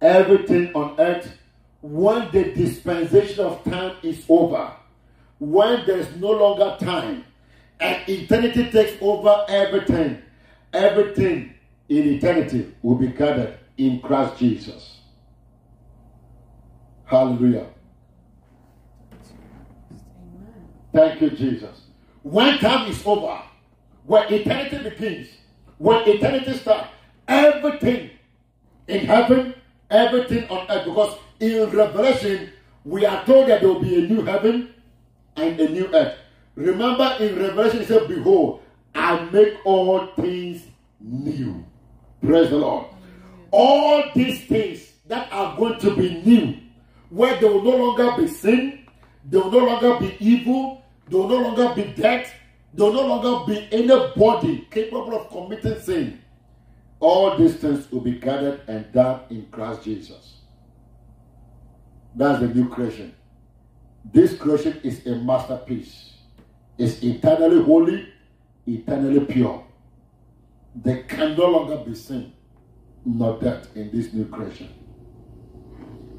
[0.00, 1.38] everything on earth,
[1.80, 4.75] when the dispensation of time is over,
[5.38, 7.24] when there's no longer time,
[7.78, 10.22] and eternity takes over everything,
[10.72, 11.54] everything
[11.88, 15.00] in eternity will be gathered in Christ Jesus.
[17.04, 17.66] Hallelujah.
[20.22, 20.68] Amen.
[20.92, 21.82] Thank you, Jesus.
[22.22, 23.40] When time is over,
[24.04, 25.28] when eternity begins,
[25.78, 26.88] when eternity starts,
[27.28, 28.10] everything
[28.88, 29.54] in heaven,
[29.90, 32.50] everything on earth, because in Revelation,
[32.84, 34.72] we are told that there will be a new heaven
[35.36, 36.16] and a new earth.
[36.54, 38.62] Remember in Revelation, it said, Behold,
[38.94, 40.62] I make all things
[41.00, 41.64] new.
[42.22, 42.86] Praise the Lord.
[43.50, 46.56] All these things that are going to be new,
[47.10, 48.86] where there will no longer be sin,
[49.24, 52.32] there will no longer be evil, there will no longer be death,
[52.72, 56.20] there will no longer be anybody capable of committing sin.
[56.98, 60.38] All these things will be gathered and done in Christ Jesus.
[62.14, 63.14] That's the new creation.
[64.12, 66.14] This creation is a masterpiece.
[66.78, 68.08] It's eternally holy,
[68.66, 69.64] eternally pure.
[70.74, 72.32] There can no longer be sin
[73.04, 74.68] nor death in this new creation.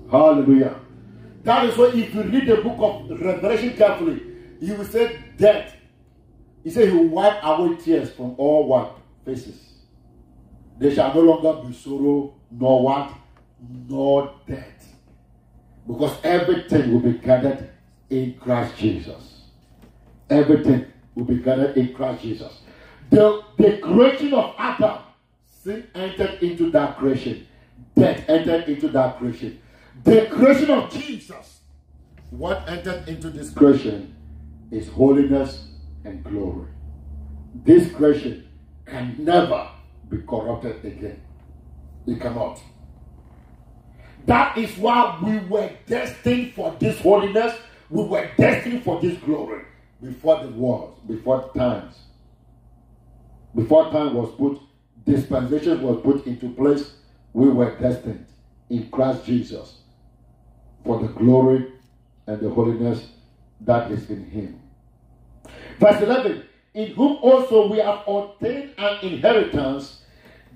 [0.10, 0.80] Hallelujah.
[1.44, 4.22] That is why if you read the book of Revelation carefully,
[4.60, 5.74] you will say death.
[6.64, 9.62] He said he will wipe away tears from all what faces.
[10.78, 13.14] There shall no longer be sorrow, nor what,
[13.88, 14.94] nor death.
[15.88, 17.70] Because everything will be gathered
[18.10, 19.42] in Christ Jesus.
[20.30, 22.62] Everything will be gathered in Christ Jesus.
[23.10, 25.00] The, the creation of Adam,
[25.64, 27.48] sin entered into that creation.
[27.96, 29.62] Death entered into that creation.
[30.04, 31.62] The creation of Jesus,
[32.30, 34.16] what entered into this creation
[34.72, 35.68] is holiness
[36.04, 36.68] and glory.
[37.64, 38.48] This creation
[38.86, 39.70] can never
[40.10, 41.22] be corrupted again.
[42.06, 42.62] It cannot.
[44.26, 47.58] That is why we were destined for this holiness.
[47.90, 49.64] We were destined for this glory
[50.02, 51.96] before the world, before times.
[53.56, 54.60] Before time was put,
[55.06, 56.92] dispensation was put into place,
[57.34, 58.26] we were destined
[58.70, 59.78] in Christ Jesus
[60.84, 61.72] for the glory
[62.28, 63.08] and the holiness
[63.62, 64.62] that is in Him.
[65.80, 70.02] Verse 11 In whom also we have obtained an inheritance,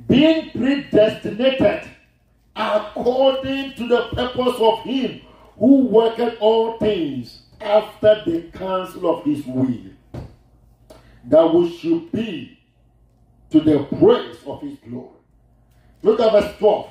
[0.07, 1.89] being predestinated
[2.55, 5.21] according to the purpose of Him
[5.61, 9.91] who worketh all things after the counsel of His will,
[11.25, 12.57] that we should be
[13.51, 15.19] to the praise of His glory.
[16.01, 16.89] Look at verse 12.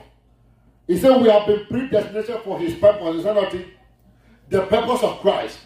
[0.87, 3.17] He said, We have been predestinated for His purpose.
[3.17, 3.67] Is that not it?
[4.51, 5.59] The purpose of Christ.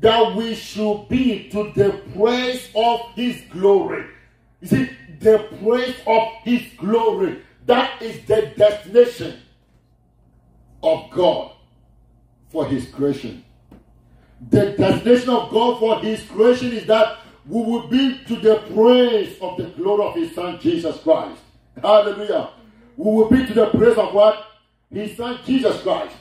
[0.00, 4.04] That we should be to the praise of His glory.
[4.62, 4.90] You see,
[5.20, 7.40] the praise of His glory.
[7.66, 9.42] That is the destination
[10.82, 11.52] of God
[12.50, 13.44] for His creation.
[14.50, 19.36] The destination of God for His creation is that we will be to the praise
[19.40, 21.40] of the glory of His Son Jesus Christ.
[21.80, 22.50] Hallelujah.
[22.96, 24.44] We will be to the praise of what?
[24.92, 26.14] His Son Jesus Christ.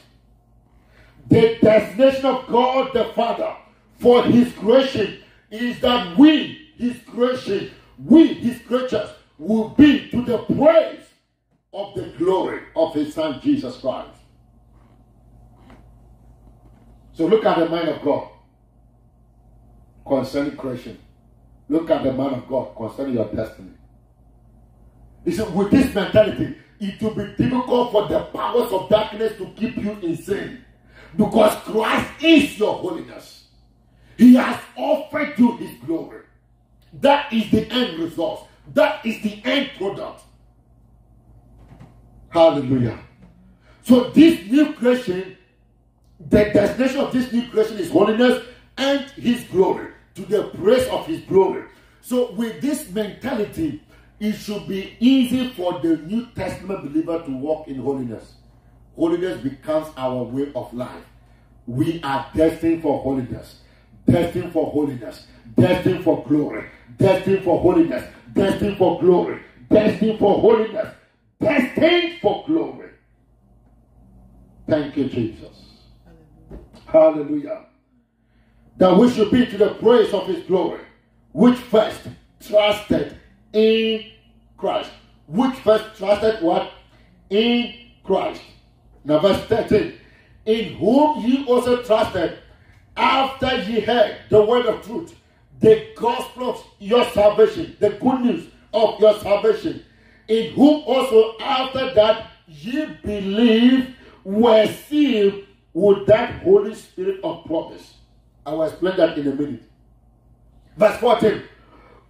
[1.30, 3.56] The destination of God the Father
[4.00, 5.20] for His creation
[5.52, 7.72] is that we, His creation,
[8.04, 11.04] we, His creatures, will be to the praise
[11.74, 14.17] of the glory of His Son Jesus Christ.
[17.18, 18.30] So look at the mind of God
[20.06, 21.00] concerning creation.
[21.68, 23.72] Look at the man of God concerning your destiny.
[25.26, 29.48] He said, with this mentality, it will be difficult for the powers of darkness to
[29.56, 30.64] keep you insane.
[31.18, 33.48] Because Christ is your holiness.
[34.16, 36.22] He has offered you his glory.
[37.02, 38.48] That is the end result.
[38.76, 40.22] That is the end product.
[42.30, 43.00] Hallelujah.
[43.82, 45.37] So this new creation,
[46.20, 48.44] the destination of this new creation is holiness
[48.78, 51.64] and his glory, to the praise of his glory.
[52.02, 53.84] So with this mentality,
[54.20, 58.34] it should be easy for the New Testament believer to walk in holiness.
[58.96, 61.04] Holiness becomes our way of life.
[61.68, 63.62] We are destined for holiness,
[64.10, 66.66] destined for holiness, destined for glory,
[66.98, 68.04] destined for holiness,
[68.34, 70.96] destined for glory, destined for holiness,
[71.40, 72.90] destined for glory.
[74.68, 75.67] Thank you, Jesus.
[76.88, 77.66] Hallelujah.
[78.78, 80.82] That we should be to the praise of his glory,
[81.32, 82.02] which first
[82.40, 83.18] trusted
[83.54, 84.06] in
[84.58, 84.92] Christ.
[85.28, 86.72] Which first trusted what?
[87.30, 87.74] in
[88.04, 88.42] Christ.
[89.04, 89.94] Now, verse 13.
[90.46, 92.38] In whom ye also trusted
[92.96, 95.16] after ye heard the word of truth,
[95.60, 99.84] the gospel of your salvation, the good news of your salvation,
[100.28, 107.96] in whom also after that ye believe were sealed with that Holy Spirit of promise.
[108.46, 109.64] I will explain that in a minute.
[110.78, 111.44] Verse 14,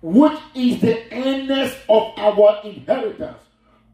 [0.02, 3.40] which is the earnest of our inheritance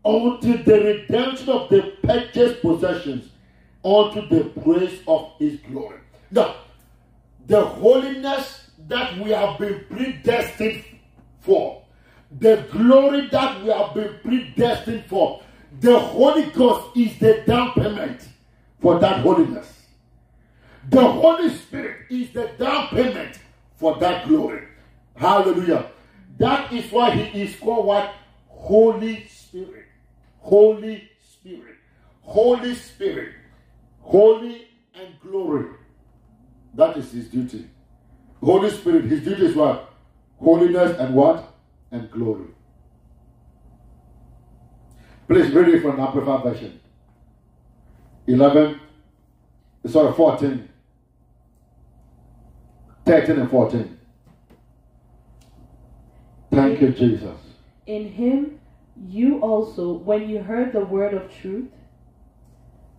[0.05, 3.29] unto the redemption of the purchased possessions,
[3.85, 5.99] unto the praise of his glory.
[6.31, 6.55] Now,
[7.47, 10.83] the holiness that we have been predestined
[11.41, 11.83] for,
[12.39, 15.41] the glory that we have been predestined for,
[15.79, 18.27] the Holy Ghost is the down payment
[18.83, 19.85] for that holiness.
[20.89, 23.39] The Holy Spirit is the down payment
[23.77, 24.67] for that glory.
[25.15, 25.89] Hallelujah.
[26.37, 28.13] That is why he is called what?
[28.49, 29.85] Holy Spirit.
[30.39, 31.77] Holy Spirit.
[32.21, 33.35] Holy Spirit.
[34.01, 35.69] Holy and glory.
[36.73, 37.69] That is his duty.
[38.41, 39.93] Holy Spirit, his duty is what?
[40.39, 41.55] Holiness and what?
[41.91, 42.47] And glory.
[45.29, 46.81] Please read it from the Amplified Version.
[48.27, 48.79] 11,
[49.85, 50.69] sorry, 14.
[53.05, 53.97] 13 and 14.
[56.51, 57.37] Thank you, Jesus.
[57.85, 58.59] In him
[59.07, 61.71] you also, when you heard the word of truth,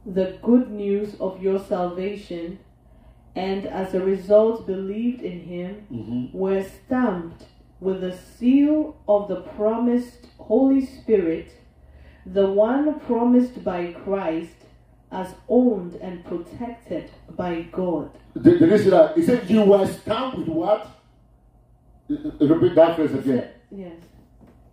[0.04, 2.58] the good news of your salvation,
[3.34, 6.34] and as a result believed in him, Mhm.
[6.34, 7.46] were stamped
[7.80, 11.52] with the seal of the promised Holy Spirit,
[12.26, 14.63] the one promised by Christ,
[15.14, 18.10] as owned and protected by God.
[18.34, 19.16] Did, did you see that?
[19.16, 20.90] He said, You were stamped with what?
[22.08, 23.50] Repeat that phrase again.
[23.70, 23.96] Yes.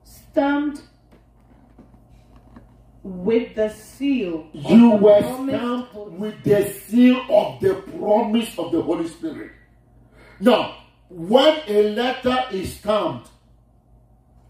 [0.04, 0.82] Stamped
[3.04, 4.48] with the seal.
[4.54, 9.52] You the were stamped with the seal of the promise of the Holy Spirit.
[10.40, 10.78] Now,
[11.10, 13.30] when a letter is stamped,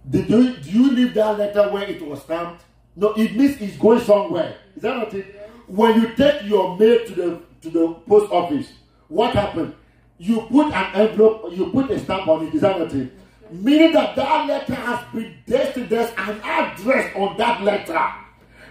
[0.09, 2.63] did you, do you leave that letter where it was stamped?
[2.95, 4.55] No, it means it's going somewhere.
[4.75, 5.50] Is that not it?
[5.71, 8.73] When you take your mail to the to the post office,
[9.07, 9.73] what happened?
[10.17, 12.53] You put an envelope, you put a stamp on it.
[12.53, 13.13] Is that not it?
[13.49, 15.89] Meaning that that letter has been destined.
[15.89, 18.05] There's an address on that letter.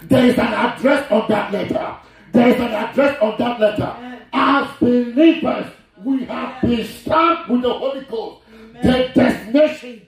[0.03, 1.97] There is an address on that letter.
[2.33, 4.21] There is an address on that letter.
[4.35, 5.73] As believers,
[6.05, 8.43] we have been stamped with the Holy Ghost.
[8.75, 10.03] The destination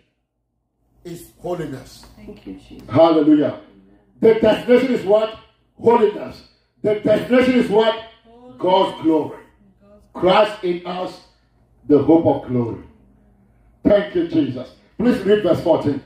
[1.05, 2.05] is holiness.
[2.17, 2.89] Thank you, Jesus.
[2.91, 3.61] Hallelujah.
[4.21, 5.39] The destination is what?
[5.81, 6.49] Holiness.
[6.83, 8.05] The destination is what?
[8.59, 9.39] God's glory.
[10.13, 11.21] Christ in us,
[11.87, 12.83] the hope of glory.
[13.85, 14.75] Thank you, Jesus.
[14.99, 16.03] Please read verse 14.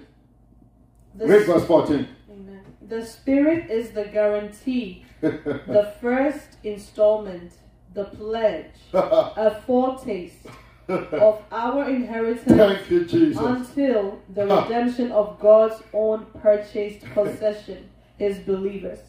[1.14, 2.08] The, Read verse 14.
[2.30, 2.60] Amen.
[2.86, 7.52] the Spirit is the guarantee, the first installment,
[7.94, 10.46] the pledge, a foretaste
[10.88, 13.42] of our inheritance Thank you, Jesus.
[13.42, 19.00] until the redemption of God's own purchased possession, his believers,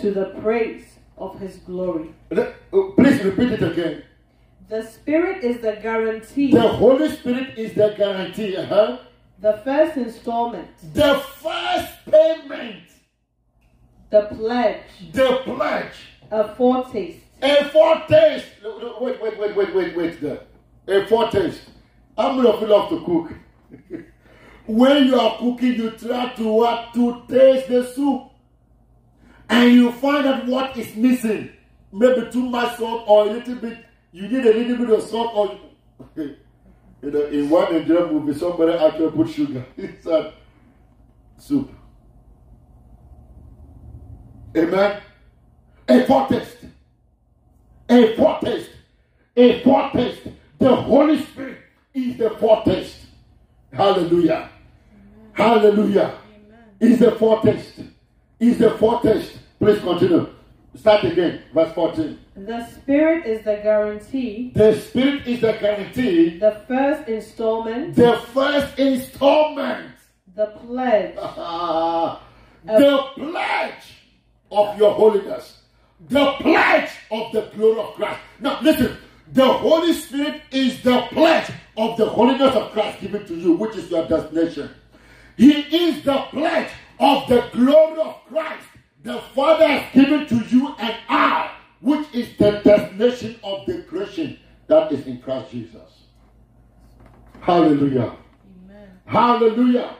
[0.00, 2.10] to the praise of his glory.
[2.36, 2.46] Uh,
[2.96, 4.02] Please repeat it again.
[4.68, 8.56] The Spirit is the guarantee, The Holy Spirit is the guarantee.
[8.56, 8.98] uh-huh.
[9.40, 12.84] the first installment, The first payment,
[14.10, 15.94] the pledge, the pledge,
[16.30, 17.20] a foretaste.
[17.42, 18.46] a foretaste.
[19.00, 20.20] Wait, wait, wait, wait, wait, wait.
[20.20, 20.40] There.
[20.88, 21.62] A foretaste.
[22.16, 23.32] How many of you love to cook?
[24.66, 28.22] when you are cooking, you try to what to taste the soup,
[29.48, 31.50] and you find out what is missing.
[31.92, 33.78] Maybe too much salt or a little bit.
[34.12, 35.58] You need a little bit of salt or.
[36.16, 36.36] You
[37.02, 40.32] know, in one Nigerian movie, somebody actually put sugar inside
[41.38, 41.70] soup.
[44.56, 45.00] Amen.
[45.88, 46.66] A foretaste.
[47.88, 48.70] A foretaste.
[49.36, 50.28] A foretaste.
[50.58, 51.58] The Holy Spirit
[51.94, 53.06] is the foretaste.
[53.72, 54.50] Hallelujah.
[55.32, 56.14] Hallelujah.
[56.80, 57.91] Is the foretaste.
[58.42, 59.38] Is the foretaste.
[59.60, 60.26] Please continue.
[60.74, 61.42] Start again.
[61.54, 62.18] Verse 14.
[62.34, 66.38] The Spirit is the guarantee, The Spirit is the guarantee.
[66.40, 69.92] the first installment, The first installment.
[70.34, 71.14] the pledge,
[72.64, 73.84] the pledge
[74.50, 75.58] of your holiness,
[76.08, 78.20] the pledge of the glory of Christ.
[78.40, 78.96] Now, listen,
[79.32, 83.76] the Holy Spirit is the pledge of the holiness of Christ given to you, which
[83.76, 84.68] is your destination.
[85.36, 88.66] He is the pledge of the glory of Christ
[89.02, 94.38] the Father has given to you and I, which is the destination of the creation
[94.68, 96.06] that is in Christ Jesus.
[97.40, 98.14] Hallelujah.
[98.64, 99.00] Amen.
[99.04, 99.96] Hallelujah.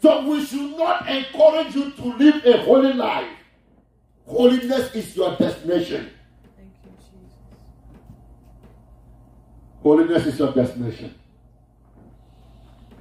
[0.00, 3.28] So we should not encourage you to live a holy life
[4.26, 6.10] Holiness is your destination.
[6.56, 7.36] Thank you, Jesus.
[9.82, 11.14] Holiness is your destination.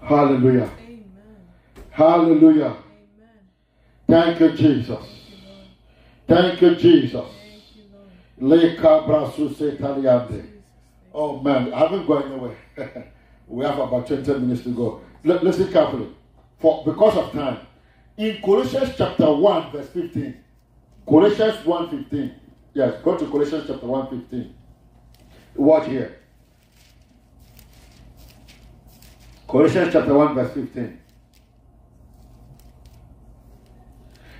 [0.01, 0.69] Hallelujah.
[0.79, 1.05] Amen.
[1.89, 2.77] Hallelujah.
[4.07, 5.03] Thank you, Jesus.
[6.27, 7.25] Thank you, Jesus.
[11.13, 12.57] Oh man, I haven't gone anywhere.
[13.47, 15.01] we have about 20 minutes to go.
[15.25, 16.09] L- listen carefully.
[16.59, 17.59] For because of time.
[18.17, 20.37] In Colossians chapter 1, verse 15.
[21.07, 22.35] Colossians 1 15.
[22.73, 24.53] Yes, go to Colossians chapter 1 15.
[25.55, 26.19] Watch here.
[29.47, 30.99] Colossians chapter 1, verse 15.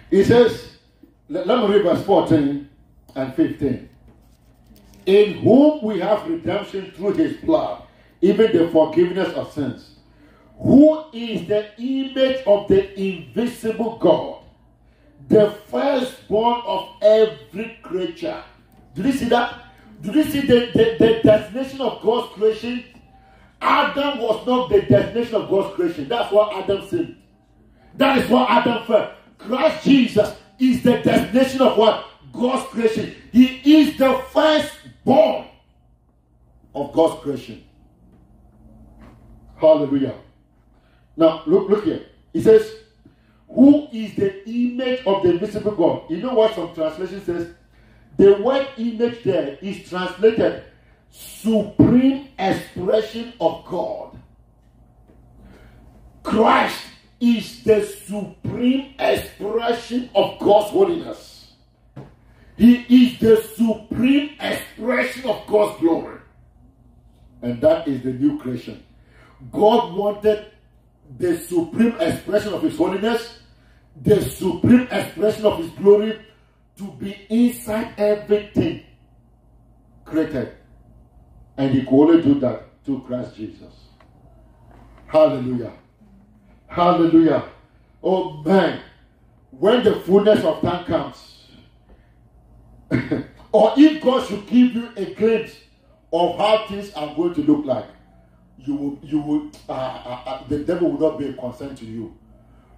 [0.09, 0.77] He says,
[1.29, 2.69] let, let me read verse 14
[3.15, 3.89] and 15
[5.05, 7.83] in whom we have redemption through his blood,
[8.21, 9.95] even the forgiveness of sins,
[10.57, 14.43] who is the image of the invisible God,
[15.27, 18.43] the firstborn of every creature.
[18.95, 19.61] Did you see that?
[20.01, 22.83] Did you see the, the, the destination of God's creation?
[23.61, 26.07] Adam was not the destination of God's creation.
[26.07, 27.17] That's why Adam sinned.
[27.95, 29.13] That is why Adam fell.
[29.45, 32.05] Christ Jesus is the destination of what?
[32.33, 33.15] God's creation.
[33.31, 35.47] He is the firstborn
[36.73, 37.63] of God's creation.
[39.57, 40.15] Hallelujah.
[41.15, 42.05] Now look, look here.
[42.33, 42.69] He says,
[43.47, 46.09] Who is the image of the invisible God?
[46.09, 47.53] You know what some translation says?
[48.17, 50.63] The word image there is translated
[51.09, 54.17] supreme expression of God.
[56.23, 56.81] Christ
[57.25, 61.53] is the supreme expression of God's holiness.
[62.57, 66.19] He is the supreme expression of God's glory.
[67.41, 68.83] And that is the new creation.
[69.51, 70.51] God wanted
[71.17, 73.39] the supreme expression of His holiness,
[74.01, 76.19] the supreme expression of His glory
[76.77, 78.83] to be inside everything
[80.05, 80.55] created.
[81.57, 83.73] And He could only do that through Christ Jesus.
[85.07, 85.73] Hallelujah.
[86.75, 87.45] Hallelujah.
[88.03, 88.81] Oh man,
[89.51, 91.47] when the fullness of time comes,
[93.53, 95.55] or if God should give you a glimpse
[96.11, 97.85] of how things are going to look like,
[98.57, 101.85] you will, you will, uh, uh, uh, the devil will not be a concern to
[101.85, 102.13] you.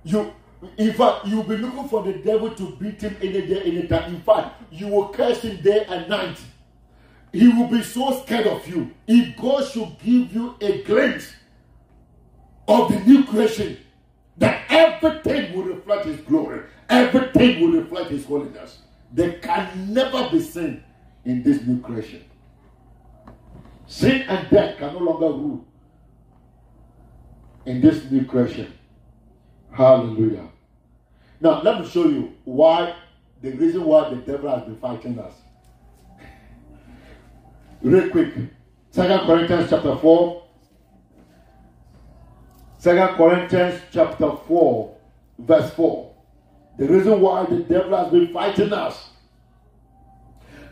[0.04, 0.32] You,
[0.78, 4.14] in fact, you'll be looking for the devil to beat him any day, any time.
[4.14, 6.38] In fact, you will curse him day and night.
[7.34, 8.92] He will be so scared of you.
[9.08, 11.34] If God should give you a glimpse
[12.68, 13.80] of the new creation,
[14.38, 18.80] that everything will reflect His glory, everything will reflect His holiness.
[19.12, 20.84] There can never be sin
[21.26, 22.24] in this new creation.
[23.88, 25.66] Sin and death can no longer rule
[27.66, 28.74] in this new creation.
[29.72, 30.48] Hallelujah.
[31.40, 32.96] Now, let me show you why
[33.42, 35.34] the reason why the devil has been fighting us.
[37.82, 38.34] Real quick.
[38.90, 40.47] Second Corinthians chapter 4.
[42.78, 44.98] Second Corinthians chapter 4,
[45.40, 46.16] verse 4.
[46.78, 49.10] The reason why the devil has been fighting us.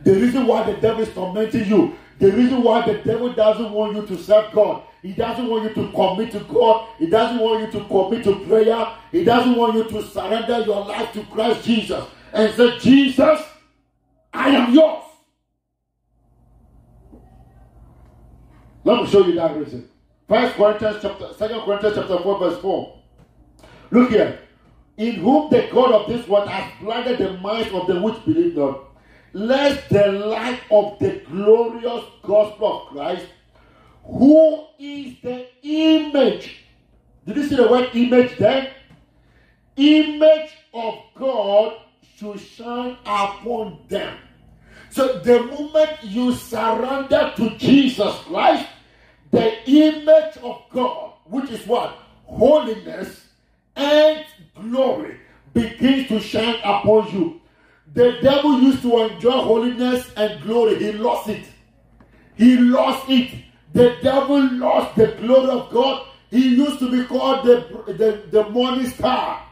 [0.04, 1.96] The reason why the devil is tormenting you.
[2.20, 4.84] The reason why the devil doesn't want you to serve God.
[5.02, 6.88] He doesn't want you to commit to God.
[7.00, 8.88] He doesn't want you to commit to prayer.
[9.12, 13.42] He doesn't want you to surrender your life to Christ Jesus and say, Jesus,
[14.32, 15.04] I am yours.
[18.84, 19.90] Let me show you that reason.
[20.28, 23.00] First Corinthians chapter, Second Corinthians chapter 4, verse 4.
[23.92, 24.40] Look here.
[24.98, 28.56] In whom the God of this world has blinded the minds of them which believe
[28.56, 28.86] not,
[29.34, 33.26] lest the light of the glorious gospel of Christ,
[34.04, 36.64] who is the image.
[37.26, 38.72] Did you see the word image there?
[39.76, 41.78] Image of God
[42.16, 44.18] should shine upon them.
[44.90, 48.66] So the moment you surrender to Jesus Christ,
[49.36, 51.98] the image of God, which is what?
[52.26, 53.26] Holiness
[53.76, 54.26] and
[54.56, 55.18] glory
[55.54, 57.42] begins to shine upon you.
[57.94, 60.78] The devil used to enjoy holiness and glory.
[60.80, 61.46] He lost it.
[62.36, 63.44] He lost it.
[63.74, 66.08] The devil lost the glory of God.
[66.32, 69.46] He used to be called the, the, the morning star.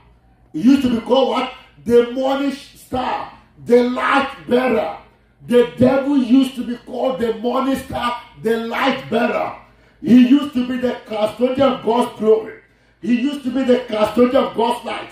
[0.52, 1.54] He used to be called what?
[1.86, 3.34] The morning star.
[3.66, 4.98] The light bearer.
[5.46, 9.58] The devil used to be called the morning star, the light bearer.
[10.04, 12.60] He used to be the custodian of God's glory.
[13.02, 15.10] He used to be the custodian of God's light.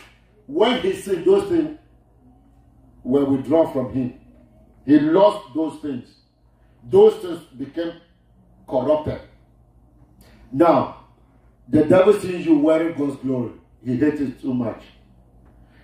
[0.47, 1.79] When he sinned, those things
[3.03, 4.19] were withdrawn from him.
[4.85, 6.09] He lost those things.
[6.83, 7.93] Those things became
[8.67, 9.21] corrupted.
[10.51, 11.05] Now,
[11.69, 13.53] the devil sees you wearing God's glory.
[13.85, 14.83] He hates it too much.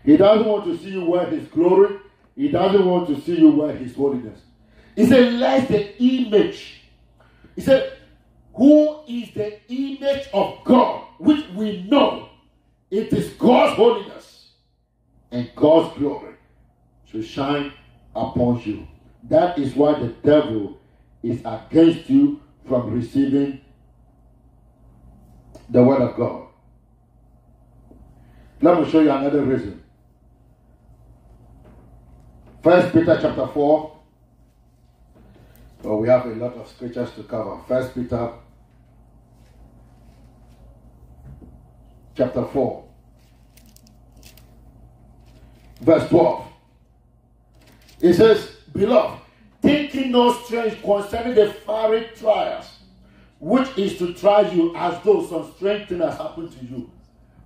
[0.03, 1.97] He doesn't want to see you wear his glory.
[2.36, 4.41] He doesn't want to see you wear his holiness.
[4.95, 6.82] He said, let the image.
[7.55, 7.96] He said,
[8.58, 12.30] who is the image of God, which we know
[12.89, 14.49] it is God's holiness
[15.32, 16.34] and God's glory
[17.12, 17.72] to shine
[18.16, 18.88] upon you.
[19.30, 20.80] That is why the devil
[21.22, 23.62] is against you from receiving
[25.70, 26.47] the word of God.
[28.60, 29.84] Let me show you another reason.
[32.64, 33.99] First Peter chapter 4.
[35.84, 37.60] Oh, we have a lot of scriptures to cover.
[37.68, 38.32] First Peter
[42.18, 42.84] chapter 4.
[45.82, 46.47] Verse 12.
[48.01, 49.22] It says, Beloved,
[49.61, 52.65] thinking no strange concerning the fiery trials,
[53.39, 56.89] which is to try you as though some strange thing has happened to you.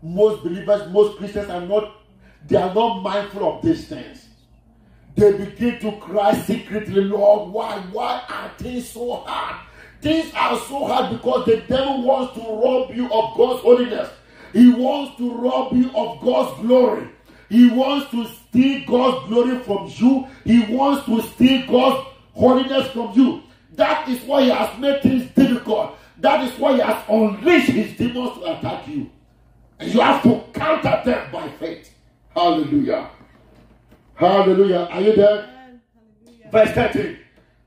[0.02, 2.02] Most believers, most Christians are not,
[2.48, 4.28] they are not mindful of these things.
[5.16, 7.80] They begin to cry secretly, Lord, why?
[7.92, 9.68] Why are things so hard?
[10.02, 14.10] Things are so hard because the devil wants to rob you of God's holiness.
[14.54, 17.10] He wants to rob you of God's glory.
[17.50, 20.28] He wants to steal God's glory from you.
[20.46, 23.44] He wants to steal God's holiness from you.
[23.76, 25.98] That is why he has made things difficult.
[26.18, 29.10] That is why he has unleashed his demons to attack you.
[29.80, 31.94] And you have to counter them by faith.
[32.36, 33.10] Hallelujah.
[34.16, 34.88] Hallelujah.
[34.92, 35.50] Are you there?
[36.52, 37.18] Verse 13.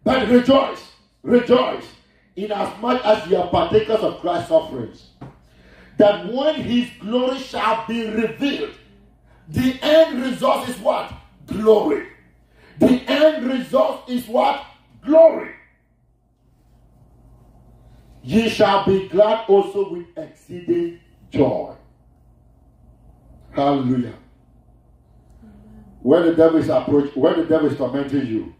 [0.04, 1.84] But rejoice, rejoice,
[2.36, 5.10] inasmuch as much as you are partakers of Christ's sufferings,
[5.98, 8.74] that when his glory shall be revealed,
[9.48, 11.12] the end result is what?
[11.46, 12.08] Glory.
[12.78, 14.64] The end result is what?
[15.04, 15.50] Glory.
[18.22, 20.98] Ye shall be glad also with exceeding
[21.30, 21.74] joy.
[23.52, 24.14] Hallelujah.
[26.00, 28.54] When the devil is approach, when the devil is tormenting you,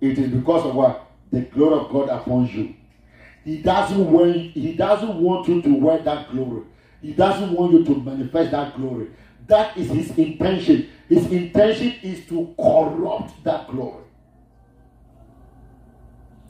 [0.00, 1.10] it is because of what?
[1.32, 2.74] The glory of God upon you.
[3.48, 6.64] He doesn't want he doesn't want you to wear that glory.
[7.00, 9.08] He doesn't want you to manifest that glory.
[9.46, 10.90] That is his intention.
[11.08, 14.04] His intention is to corrupt that glory.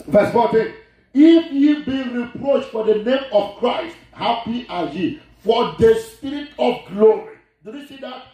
[0.09, 0.75] Verse 14.
[1.15, 6.49] If ye be reproached for the name of Christ, happy are ye, for the spirit
[6.59, 7.37] of glory.
[7.65, 8.25] Do you see that?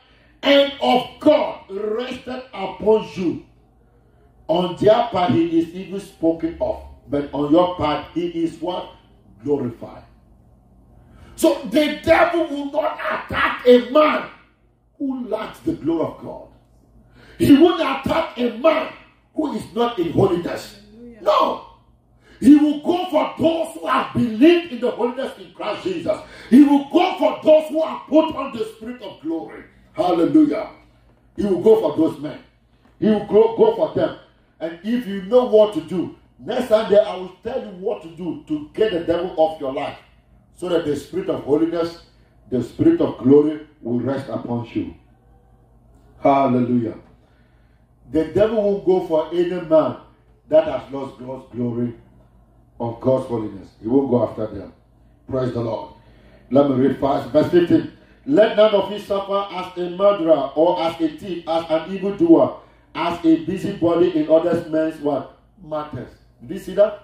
[0.43, 3.45] And of God rested upon you.
[4.49, 8.91] On their part, he is even spoken of, but on your part, he is what?
[9.43, 10.05] Glorified.
[11.37, 14.29] So the devil will not attack a man
[14.99, 16.49] who lacks the glory of God.
[17.39, 18.93] He won't attack a man
[19.35, 20.81] who is not in holiness.
[21.21, 21.67] No.
[22.41, 26.21] He will go for those who have believed in the holiness in Christ Jesus.
[26.51, 29.65] He will go for those who have put on the spirit of glory.
[29.93, 30.71] Hallelujah.
[31.37, 32.39] He will go for those men.
[33.01, 34.19] He will go, go for them.
[34.61, 38.09] And if you know what to do, next Sunday I will tell you what to
[38.17, 39.99] do to get the devil off your life.
[40.57, 42.03] So that the spirit of holiness,
[42.51, 44.95] the spirit of glory will rest upon you.
[46.21, 46.97] Hallelujah.
[48.11, 49.97] The devil won't go for any man
[50.49, 51.95] that has lost God's glory
[52.79, 53.69] or God's holiness.
[53.81, 54.73] He won't go after them.
[55.29, 55.95] Praise the Lord.
[56.51, 57.31] Let me read fast.
[57.31, 57.93] Verse 15.
[58.27, 62.59] Let none of you suffer as a murderer or as a thief, as an evildoer,
[62.95, 65.39] as a busybody in others' men's what?
[65.63, 66.11] Matters.
[66.41, 67.01] Did you see that?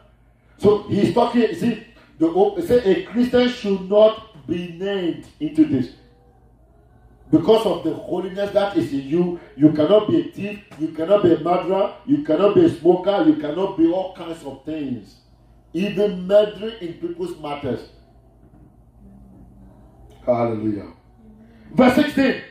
[0.58, 1.86] So he's talking, you see,
[2.18, 5.94] the say a Christian should not be named into this.
[7.30, 11.22] Because of the holiness that is in you, you cannot be a thief, you cannot
[11.22, 15.16] be a murderer, you cannot be a smoker, you cannot be all kinds of things.
[15.72, 17.88] Even murdering in people's matters.
[20.26, 20.92] Hallelujah.
[21.72, 22.42] Verse 16.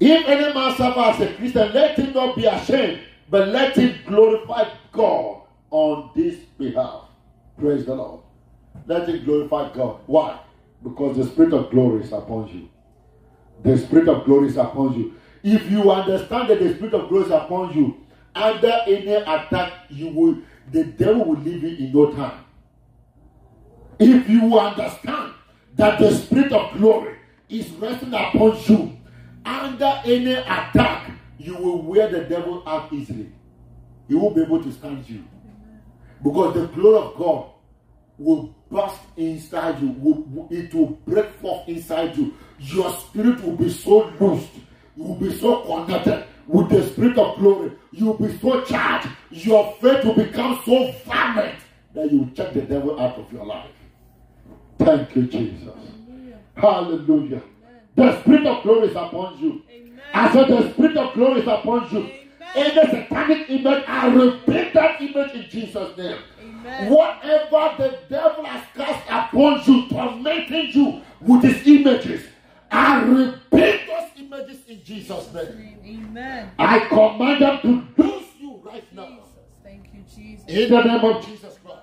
[0.00, 3.00] If any man suffer as a Christian, let him not be ashamed,
[3.30, 7.04] but let him glorify God on this behalf.
[7.58, 8.22] Praise the Lord.
[8.86, 10.00] Let him glorify God.
[10.06, 10.40] Why?
[10.82, 12.68] Because the spirit of glory is upon you.
[13.62, 15.14] The spirit of glory is upon you.
[15.42, 17.96] If you understand that the spirit of glory is upon you,
[18.34, 20.38] under any attack, you will
[20.70, 22.44] the devil will leave you in no time.
[23.98, 25.32] If you understand
[25.74, 27.16] that the spirit of glory
[27.48, 28.96] is resting upon you,
[29.44, 33.32] under any attack, you will wear the devil out easily.
[34.08, 35.24] He won't be able to stand you.
[36.22, 37.50] Because the glory of God
[38.18, 42.34] will burst inside you, will, it will break forth inside you.
[42.58, 44.50] Your spirit will be so loosed,
[44.96, 47.72] you will be so connected with the spirit of glory.
[47.92, 51.58] You will be so charged, your faith will become so fervent
[51.94, 53.70] that you will check the devil out of your life.
[54.78, 55.74] Thank you, Jesus.
[56.56, 57.42] Hallelujah.
[57.94, 59.62] The spirit of glory is upon you.
[59.70, 59.87] Amen.
[60.14, 62.10] I said the spirit of glory is upon you.
[62.54, 66.18] Any satanic image, I repeat that image in Jesus' name.
[66.42, 66.90] Amen.
[66.90, 72.26] Whatever the devil has cast upon you, tormenting you with his images,
[72.70, 75.78] I repeat those images in Jesus' name.
[75.84, 76.50] Amen.
[76.58, 77.60] I command them
[77.96, 79.18] to lose you right now.
[79.62, 80.46] Thank you, Jesus.
[80.48, 81.82] In the name of Jesus Christ.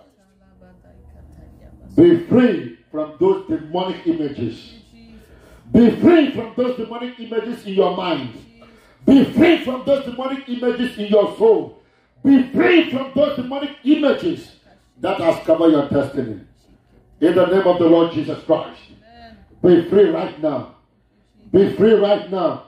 [1.95, 4.73] Be free from those demonic images.
[5.75, 8.33] Be free from those demonic images in your mind.
[9.05, 11.83] Be free from those demonic images in your soul.
[12.23, 14.55] Be free from those demonic images
[15.01, 16.39] that has covered your destiny.
[17.19, 18.79] In the name of the Lord Jesus Christ.
[19.61, 20.75] Be free right now.
[21.51, 22.63] Be free right now.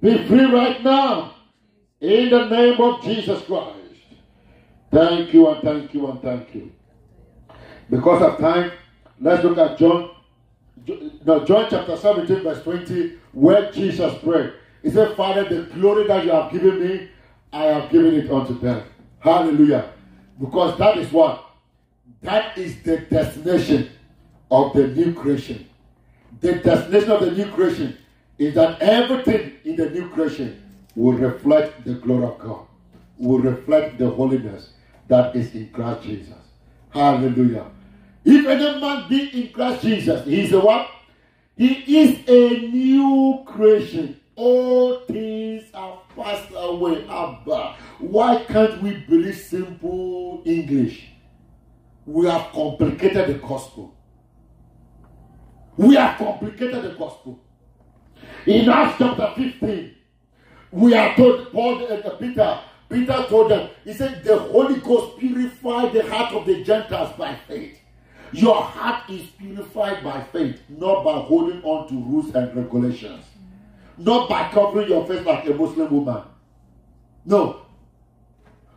[0.00, 1.34] Be free right now.
[2.00, 3.76] In the name of Jesus Christ.
[4.90, 6.72] Thank you and thank you and thank you.
[7.90, 8.72] Because of time,
[9.20, 10.10] let's look at John.
[11.24, 14.52] No, John chapter 17, verse 20, where Jesus prayed.
[14.82, 17.10] He said, Father, the glory that you have given me,
[17.52, 18.84] I have given it unto them.
[19.18, 19.92] Hallelujah.
[20.40, 21.44] Because that is what?
[22.22, 23.90] That is the destination
[24.50, 25.68] of the new creation.
[26.40, 27.98] The destination of the new creation
[28.38, 30.62] is that everything in the new creation
[30.96, 32.66] will reflect the glory of God,
[33.18, 34.70] will reflect the holiness
[35.08, 36.34] that is in Christ Jesus.
[36.90, 37.66] Hallelujah.
[38.24, 40.88] If any man be in Christ Jesus, he is a what?
[41.56, 44.20] He is a new creation.
[44.36, 47.06] All things are passed away.
[47.08, 47.76] Abba.
[47.98, 51.08] Why can't we believe simple English?
[52.06, 53.94] We have complicated the gospel.
[55.76, 57.40] We have complicated the gospel.
[58.46, 59.94] In Acts chapter 15,
[60.72, 65.92] we are told, Paul and Peter, Peter told them, he said, the Holy Ghost purified
[65.92, 67.79] the heart of the Gentiles by faith.
[68.32, 73.24] Your heart is purified by faith, not by holding on to rules and regulations,
[73.98, 76.22] not by covering your face like a Muslim woman.
[77.24, 77.62] No.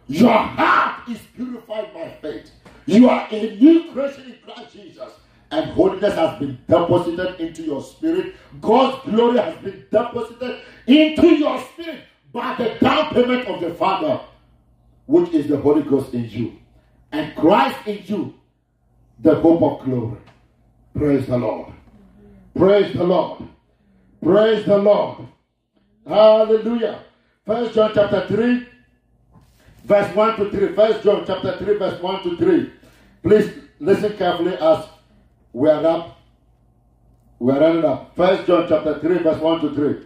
[0.07, 2.51] Your heart is purified by faith.
[2.85, 5.11] You are a new creation in Christ Jesus.
[5.51, 8.35] And holiness has been deposited into your spirit.
[8.59, 12.01] God's glory has been deposited into your spirit
[12.33, 14.19] by the down payment of the Father,
[15.05, 16.53] which is the Holy Ghost in you.
[17.11, 18.33] And Christ in you,
[19.19, 20.17] the hope of glory.
[20.95, 21.73] Praise the Lord.
[22.55, 23.47] Praise the Lord.
[24.21, 25.27] Praise the Lord.
[26.07, 26.99] Hallelujah.
[27.45, 28.67] First John chapter 3,
[29.85, 30.75] verse 1 to 3.
[30.75, 32.71] First John chapter 3, verse 1 to 3.
[33.21, 34.85] Please listen carefully as
[35.51, 36.19] we are up.
[37.39, 38.15] We are running up.
[38.15, 40.05] First John chapter 3, verse 1 to 3.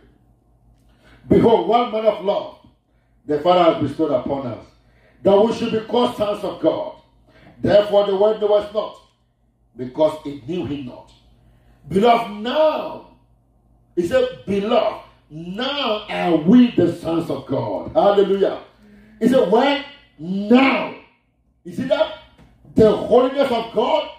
[1.29, 2.57] Behold, one man of love
[3.25, 4.65] the Father has bestowed upon us,
[5.21, 6.96] that we should be called sons of God.
[7.61, 8.97] Therefore, the world us not,
[9.75, 11.11] because it knew him not.
[11.89, 13.07] Beloved, now,
[13.95, 17.91] he said, Beloved, now are we the sons of God.
[17.93, 18.61] Hallelujah.
[19.19, 19.83] He said, When?
[20.19, 20.95] Now.
[21.63, 22.19] You see that?
[22.75, 24.09] The holiness of God,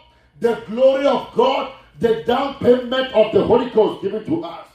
[0.40, 4.66] the glory of God, the down payment of the Holy Ghost given to us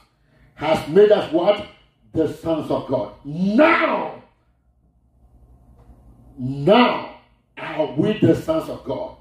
[0.54, 1.66] has made us what?
[2.12, 3.12] The sons of God.
[3.24, 4.22] Now,
[6.38, 7.13] now
[7.58, 9.16] are we the sons of God.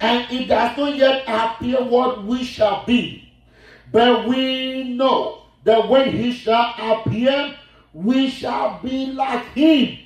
[0.00, 3.32] And it does not yet appear what we shall be.
[3.90, 7.56] But we know that when he shall appear,
[7.92, 9.98] we shall be like him.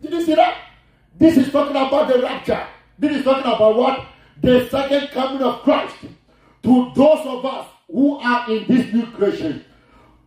[0.00, 0.56] Did you see that?
[1.18, 2.66] This is talking about the rapture.
[2.98, 4.06] This is talking about what?
[4.40, 5.96] The second coming of Christ.
[6.62, 9.64] To those of us who are in this new creation,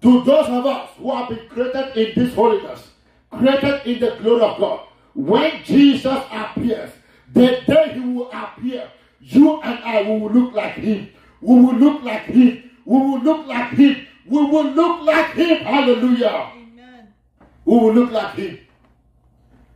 [0.01, 2.89] to those of us who have been created in this holiness,
[3.31, 6.91] created in the glory of God, when Jesus appears,
[7.31, 8.89] the day he will appear,
[9.19, 11.09] you and I will look like him.
[11.41, 12.69] We will look like him.
[12.85, 14.07] We will look like him.
[14.25, 15.57] We will look like him.
[15.57, 16.51] Hallelujah.
[16.55, 17.13] Amen.
[17.65, 18.59] We will look like him.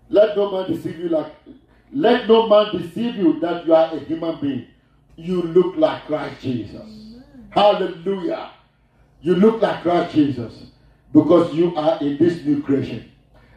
[0.09, 1.33] Let no man deceive you like
[1.91, 4.67] let no man deceive you that you are a human being.
[5.15, 7.15] You look like Christ Jesus.
[7.49, 8.51] Hallelujah.
[9.21, 10.53] You look like Christ Jesus
[11.13, 13.11] because you are in this new creation.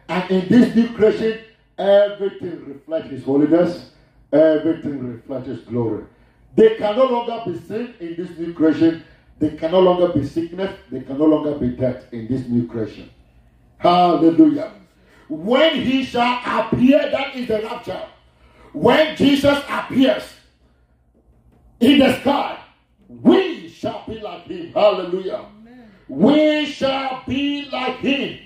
[0.07, 1.39] And in this new creation,
[1.81, 3.91] everything reflects His holiness,
[4.31, 6.05] everything reflects His glory.
[6.55, 9.03] They can no longer be sin in this new creation.
[9.39, 10.77] They can no longer be sickness.
[10.91, 13.09] They can no longer be death in this new creation.
[13.77, 14.73] Hallelujah.
[15.27, 18.05] When He shall appear, that is the rapture.
[18.73, 20.23] When Jesus appears
[21.79, 22.59] in the sky,
[23.07, 24.73] we shall be like Him.
[24.73, 25.45] Hallelujah.
[26.07, 28.39] We shall be like Him.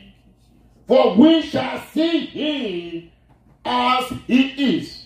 [0.87, 3.11] For we shall see Him
[3.65, 5.05] as He is.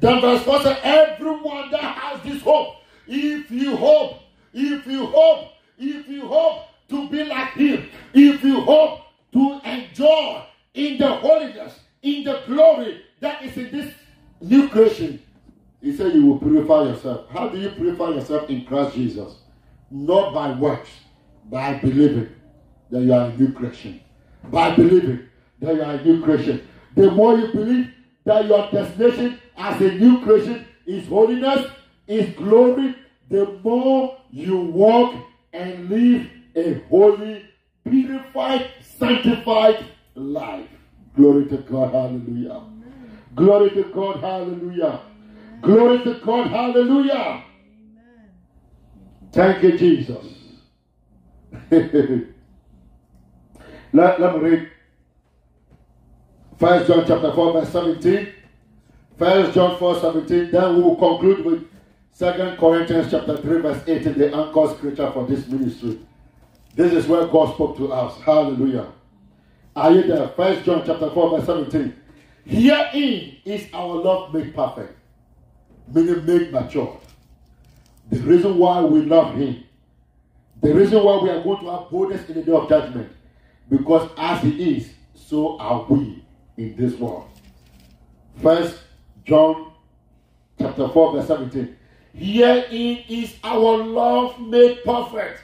[0.00, 4.20] Then verse 4 says, Everyone that has this hope, if you hope,
[4.52, 9.00] if you hope, if you hope to be like Him, If you hope
[9.32, 10.44] to enjoy
[10.74, 13.94] in the holiness, in the glory that is in this
[14.40, 15.22] new creation,
[15.80, 17.28] he said you will purify yourself.
[17.30, 19.34] How do you purify yourself in Christ Jesus?
[19.90, 20.90] Not by works,
[21.44, 22.28] by believing
[22.90, 24.00] that you are a new creation.
[24.44, 25.28] By believing
[25.60, 26.66] that you are a new creation.
[26.94, 27.92] The more you believe
[28.28, 31.66] that your destination as a new creation is holiness,
[32.06, 32.94] is glory,
[33.30, 35.14] the more you walk
[35.52, 37.44] and live a holy,
[37.88, 40.68] purified, sanctified life.
[41.16, 42.62] Glory to God, hallelujah.
[43.34, 45.00] Glory to God, hallelujah.
[45.62, 47.44] Glory to God, hallelujah.
[49.32, 50.26] Thank you, Jesus.
[51.70, 51.80] let,
[54.20, 54.68] let me read
[56.58, 58.28] First John chapter 4, verse 17.
[59.16, 60.50] First John 4, 17.
[60.50, 61.68] Then we will conclude with
[62.12, 66.00] Second Corinthians chapter 3, verse 18, the anchor scripture for this ministry.
[66.74, 68.20] This is where God spoke to us.
[68.22, 68.88] Hallelujah.
[69.76, 70.28] Are you there?
[70.30, 71.94] First John chapter 4, verse 17.
[72.44, 74.98] Herein is our love made perfect,
[75.94, 76.98] meaning made mature.
[78.10, 79.62] The reason why we love him,
[80.60, 83.12] the reason why we are going to have boldness in the day of judgment,
[83.70, 86.17] because as he is, so are we
[86.58, 87.28] in this world.
[88.42, 88.78] First
[89.24, 89.72] John
[90.58, 91.76] chapter 4, verse 17.
[92.14, 95.40] Herein is our love made perfect,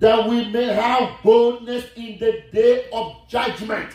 [0.00, 3.90] that we may have boldness in the day of judgment.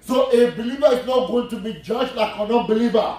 [0.00, 3.18] So a believer is not going to be judged like an unbeliever.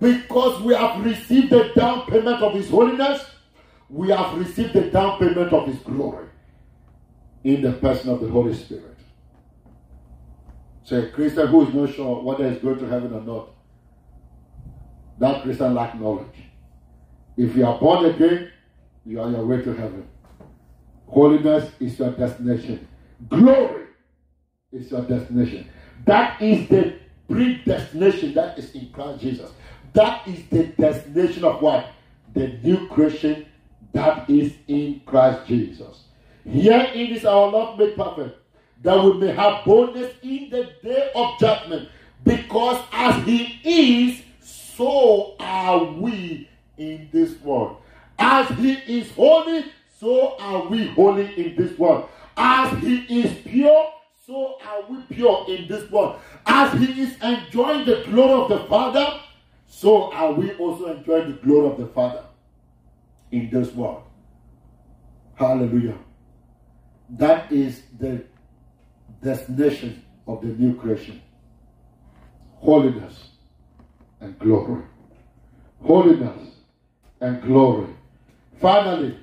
[0.00, 3.24] Because we have received the down payment of his holiness,
[3.88, 6.26] we have received the down payment of his glory
[7.44, 8.93] in the person of the Holy Spirit.
[10.92, 13.50] A Christian who is not sure whether he's going to heaven or not,
[15.18, 16.26] that Christian lack knowledge.
[17.36, 18.50] If you are born again,
[19.04, 20.06] you are on your way to heaven.
[21.06, 22.86] Holiness is your destination.
[23.28, 23.86] Glory
[24.72, 25.68] is your destination.
[26.04, 29.50] That is the predestination that is in Christ Jesus.
[29.94, 31.86] That is the destination of what?
[32.34, 33.46] The new creation
[33.92, 36.04] that is in Christ Jesus.
[36.44, 38.38] Here it is our love made perfect,
[38.84, 41.88] that we may have boldness in the day of judgment,
[42.22, 47.78] because as He is, so are we in this world.
[48.18, 49.64] As He is holy,
[49.98, 52.08] so are we holy in this world.
[52.36, 53.90] As He is pure,
[54.26, 56.20] so are we pure in this world.
[56.46, 59.20] As He is enjoying the glory of the Father,
[59.66, 62.24] so are we also enjoying the glory of the Father
[63.32, 64.02] in this world.
[65.34, 65.98] Hallelujah.
[67.10, 68.24] That is the
[69.24, 71.20] destination of the new creation
[72.64, 73.28] holiness
[74.20, 74.82] and glory.
[75.82, 76.56] Holiness
[77.20, 77.88] and glory.
[78.60, 79.18] Finally,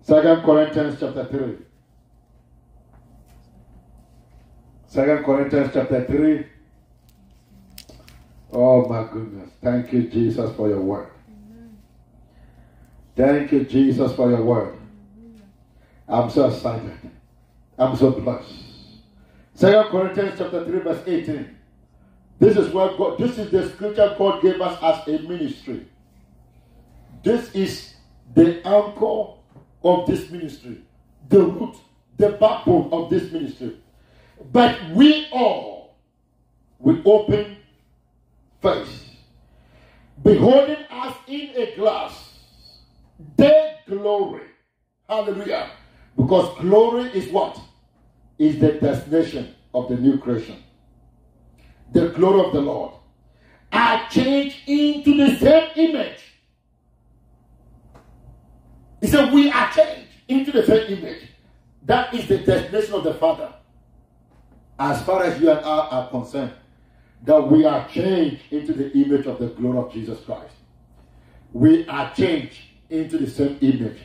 [0.00, 1.56] Second Corinthians chapter 3.
[4.88, 6.46] Second Corinthians chapter 3.
[8.52, 9.50] Oh my goodness.
[9.62, 11.10] Thank you, Jesus, for your word.
[13.16, 14.76] Thank you, Jesus, for your word.
[16.08, 16.98] I'm so excited.
[17.78, 18.52] I'm so blessed.
[19.54, 21.56] Second Corinthians chapter 3, verse 18.
[22.38, 25.86] This is what God, this is the scripture God gave us as a ministry.
[27.22, 27.94] This is
[28.34, 29.34] the anchor
[29.82, 30.82] of this ministry,
[31.28, 31.76] the root,
[32.16, 33.76] the backbone of this ministry.
[34.52, 35.96] But we all,
[36.78, 37.56] with open
[38.60, 39.10] face,
[40.22, 42.38] beholding us in a glass,
[43.36, 44.42] their glory.
[45.08, 45.70] Hallelujah.
[46.16, 47.58] Because glory is what?
[48.38, 50.62] Is the destination of the new creation.
[51.92, 52.92] The glory of the Lord.
[53.72, 56.20] Are changed into the same image.
[59.00, 61.22] He said, We are changed into the same image.
[61.84, 63.52] That is the destination of the Father.
[64.78, 66.52] As far as you and I are concerned,
[67.24, 70.54] that we are changed into the image of the glory of Jesus Christ.
[71.52, 72.58] We are changed
[72.90, 73.98] into the same image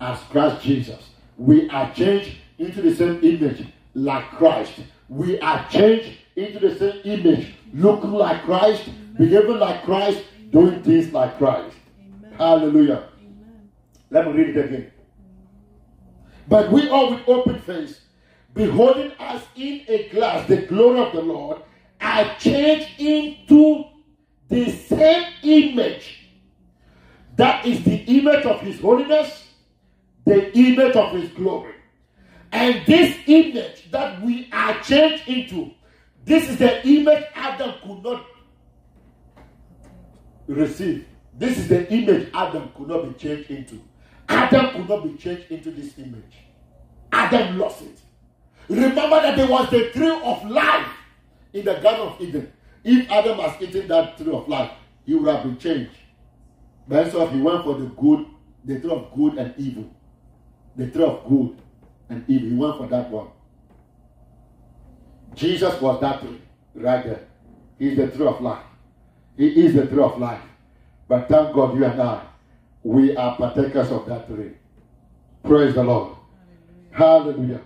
[0.00, 1.10] as Christ Jesus.
[1.38, 3.64] We are changed into the same image
[3.94, 4.72] like Christ.
[5.08, 11.12] We are changed into the same image, looking like Christ, behaving like Christ, doing things
[11.12, 11.76] like Christ.
[12.00, 12.32] Amen.
[12.36, 13.08] Hallelujah.
[13.20, 13.70] Amen.
[14.10, 14.92] Let me read it again.
[16.48, 18.00] But we all with open face,
[18.54, 21.62] beholding us in a glass the glory of the Lord,
[22.00, 23.84] are changed into
[24.48, 26.30] the same image.
[27.36, 29.47] That is the image of His holiness,
[30.28, 31.74] the image of His glory.
[32.52, 35.72] And this image that we are changed into,
[36.24, 38.24] this is the image Adam could not
[40.46, 41.06] receive.
[41.34, 43.80] This is the image Adam could not be changed into.
[44.28, 46.34] Adam could not be changed into this image.
[47.12, 48.00] Adam lost it.
[48.68, 50.88] Remember that there was the tree of life
[51.52, 52.52] in the Garden of Eden.
[52.84, 54.70] If Adam has eaten that tree of life,
[55.06, 55.96] he would have been changed.
[56.86, 58.26] But so he went for the good,
[58.64, 59.90] the tree of good and evil.
[60.78, 61.58] The tree of good
[62.08, 62.48] and evil.
[62.48, 63.28] He went for that one.
[65.34, 66.40] Jesus was that tree
[66.74, 67.26] right there.
[67.78, 68.64] He's the tree of life.
[69.36, 70.40] He is the tree of life.
[71.06, 72.22] But thank God you and I,
[72.82, 74.52] we are partakers of that tree.
[75.42, 76.16] Praise the Lord.
[76.92, 77.34] Hallelujah.
[77.34, 77.60] Hallelujah.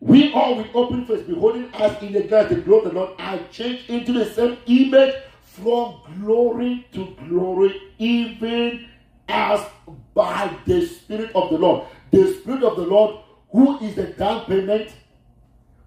[0.00, 3.10] We all with open face, beholding us in the glass, the glory of the Lord,
[3.18, 8.88] are changed into the same image from glory to glory, even
[9.28, 9.60] as
[10.14, 11.86] by the Spirit of the Lord.
[12.10, 13.16] The Spirit of the Lord,
[13.50, 14.90] who is the down payment,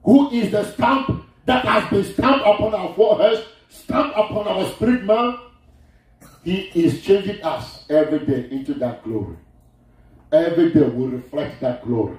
[0.03, 5.03] who is the stamp that has been stamped upon our foreheads, stamped upon our spirit
[5.03, 5.37] man,
[6.43, 9.37] he is changing us every day into that glory.
[10.31, 12.17] Every day will reflect that glory.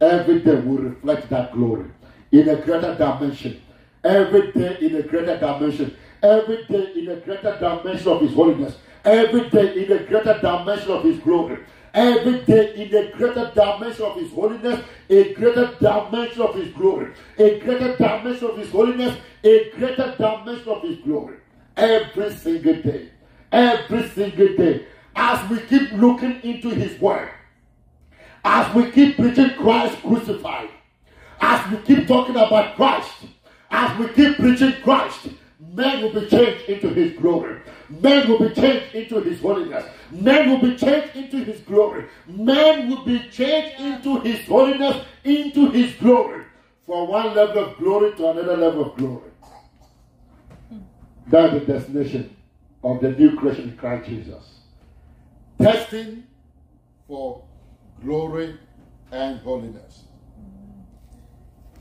[0.00, 1.90] Every day will reflect that glory
[2.30, 3.60] in a greater dimension.
[4.04, 5.96] Every day in a greater dimension.
[6.22, 8.76] Every day in a greater dimension of His holiness.
[9.04, 11.58] Every day in a greater dimension of His glory.
[11.94, 17.12] Every day in a greater dimension of His holiness, a greater dimension of His glory,
[17.38, 21.36] a greater dimension of His holiness, a greater dimension of His glory.
[21.76, 23.10] Every single day.
[23.52, 24.86] Every single day.
[25.16, 27.30] As we keep looking into His Word,
[28.44, 30.70] as we keep preaching Christ crucified,
[31.40, 33.10] as we keep talking about Christ,
[33.70, 35.28] as we keep preaching Christ,
[35.74, 37.60] men will be changed into his glory.
[37.88, 39.84] Men will be changed into his holiness.
[40.10, 42.06] Men will be changed into his glory.
[42.26, 46.44] Men will be changed into his holiness, into his glory.
[46.86, 49.30] From one level of glory to another level of glory.
[51.26, 52.34] That's the destination
[52.82, 54.60] of the new creation in Christ Jesus.
[55.60, 56.24] Testing
[57.06, 57.44] for
[58.02, 58.58] glory
[59.12, 60.04] and holiness.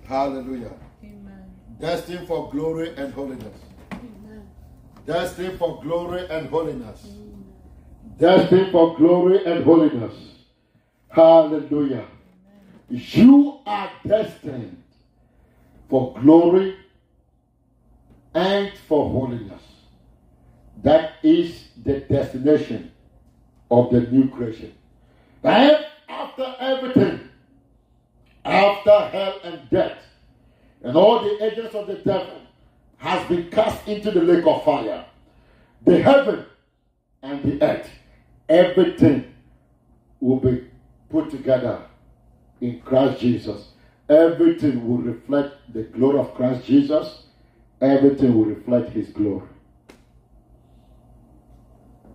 [0.06, 0.74] Hallelujah.
[1.04, 1.46] Amen.
[1.80, 3.58] Destined for glory and holiness.
[5.08, 7.08] Destined for glory and holiness.
[8.20, 10.14] Destined for glory and holiness.
[11.08, 12.05] Hallelujah.
[12.89, 14.84] You are destined
[15.89, 16.76] for glory
[18.36, 19.62] and for holiness.
[20.84, 22.91] That is the destination
[23.72, 24.74] of the new creation.
[25.41, 27.22] And after everything,
[28.43, 29.99] after hell and death,
[30.84, 32.41] and all the agents of the devil
[32.98, 35.06] has been cast into the lake of fire,
[35.84, 36.45] the heaven
[37.22, 37.89] and the earth,
[38.50, 39.34] everything
[40.20, 40.68] will be
[41.10, 41.82] put together
[42.62, 43.70] in Christ Jesus.
[44.10, 47.24] Everything will reflect the glory of Christ Jesus.
[47.82, 49.48] Everything will reflect his glory.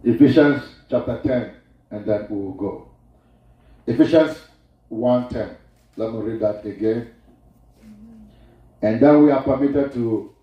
[0.03, 1.55] Ephesians chapter 10,
[1.91, 2.89] and then we will go.
[3.87, 4.37] Ephesians
[4.91, 5.57] 1:10.
[5.97, 7.11] Let me read that again.
[8.81, 10.35] And then we are permitted to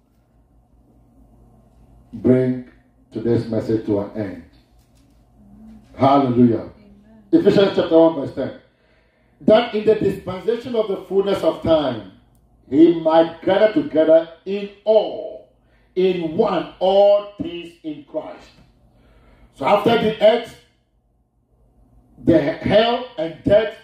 [2.14, 2.70] bring
[3.12, 4.43] today's message to an end.
[5.95, 6.70] Hallelujah.
[7.32, 8.60] Ephesians chapter 1, verse 10.
[9.41, 12.14] That in the dispensation of the fullness of time,
[12.70, 15.49] he might gather together in all,
[15.95, 18.49] in one, all things in Christ.
[19.55, 20.55] So after the earth,
[22.24, 23.76] the hell and death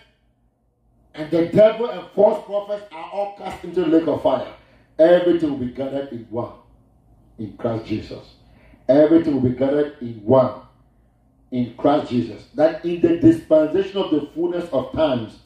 [1.13, 4.53] and the devil and false prophets are all cast into the lake of fire.
[4.99, 6.51] Everything will be gathered in one
[7.37, 8.25] in Christ Jesus.
[8.87, 10.61] Everything will be gathered in one
[11.51, 12.45] in Christ Jesus.
[12.55, 15.39] That in the dispensation of the fullness of times,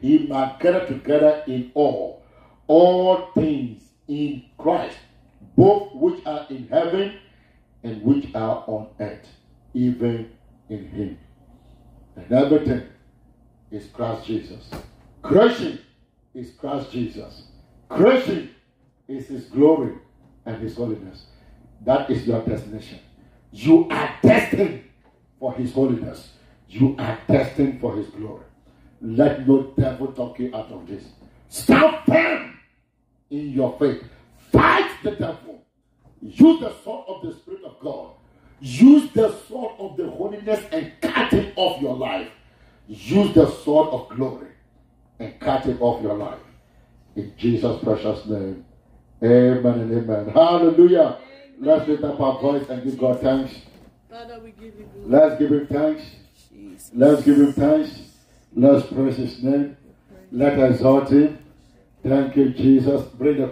[0.00, 2.22] he might gather together in all,
[2.66, 4.96] all things in Christ,
[5.56, 7.18] both which are in heaven
[7.82, 9.26] and which are on earth,
[9.72, 10.30] even
[10.68, 11.18] in him.
[12.16, 12.86] And everything
[13.70, 14.70] is Christ Jesus.
[15.22, 15.80] Creation
[16.34, 17.44] is Christ Jesus.
[17.88, 18.54] Creation
[19.08, 19.94] is His glory
[20.46, 21.26] and His holiness.
[21.84, 22.98] That is your destination.
[23.52, 24.84] You are destined
[25.38, 26.32] for His holiness.
[26.68, 28.44] You are destined for His glory.
[29.00, 31.04] Let no devil talk you out of this.
[31.48, 32.58] Stand firm
[33.30, 34.02] in your faith.
[34.50, 35.62] Fight the devil.
[36.20, 38.12] Use the sword of the Spirit of God.
[38.60, 42.30] Use the sword of the holiness and cut him off your life.
[42.88, 44.48] Use the sword of glory
[45.18, 46.38] and cut him off your life.
[47.14, 48.64] In Jesus' precious name.
[49.22, 50.28] Amen and amen.
[50.30, 51.18] Hallelujah.
[51.58, 53.54] Let's lift up our voice and give God thanks.
[54.10, 55.08] Father, we give you glory.
[55.08, 56.02] Let's give him thanks.
[56.52, 56.90] Jesus.
[56.94, 58.00] Let's give him thanks.
[58.54, 59.76] Let's praise his name.
[60.30, 61.38] Let's exalt him.
[62.02, 63.02] Thank you, Jesus.
[63.14, 63.42] Bring the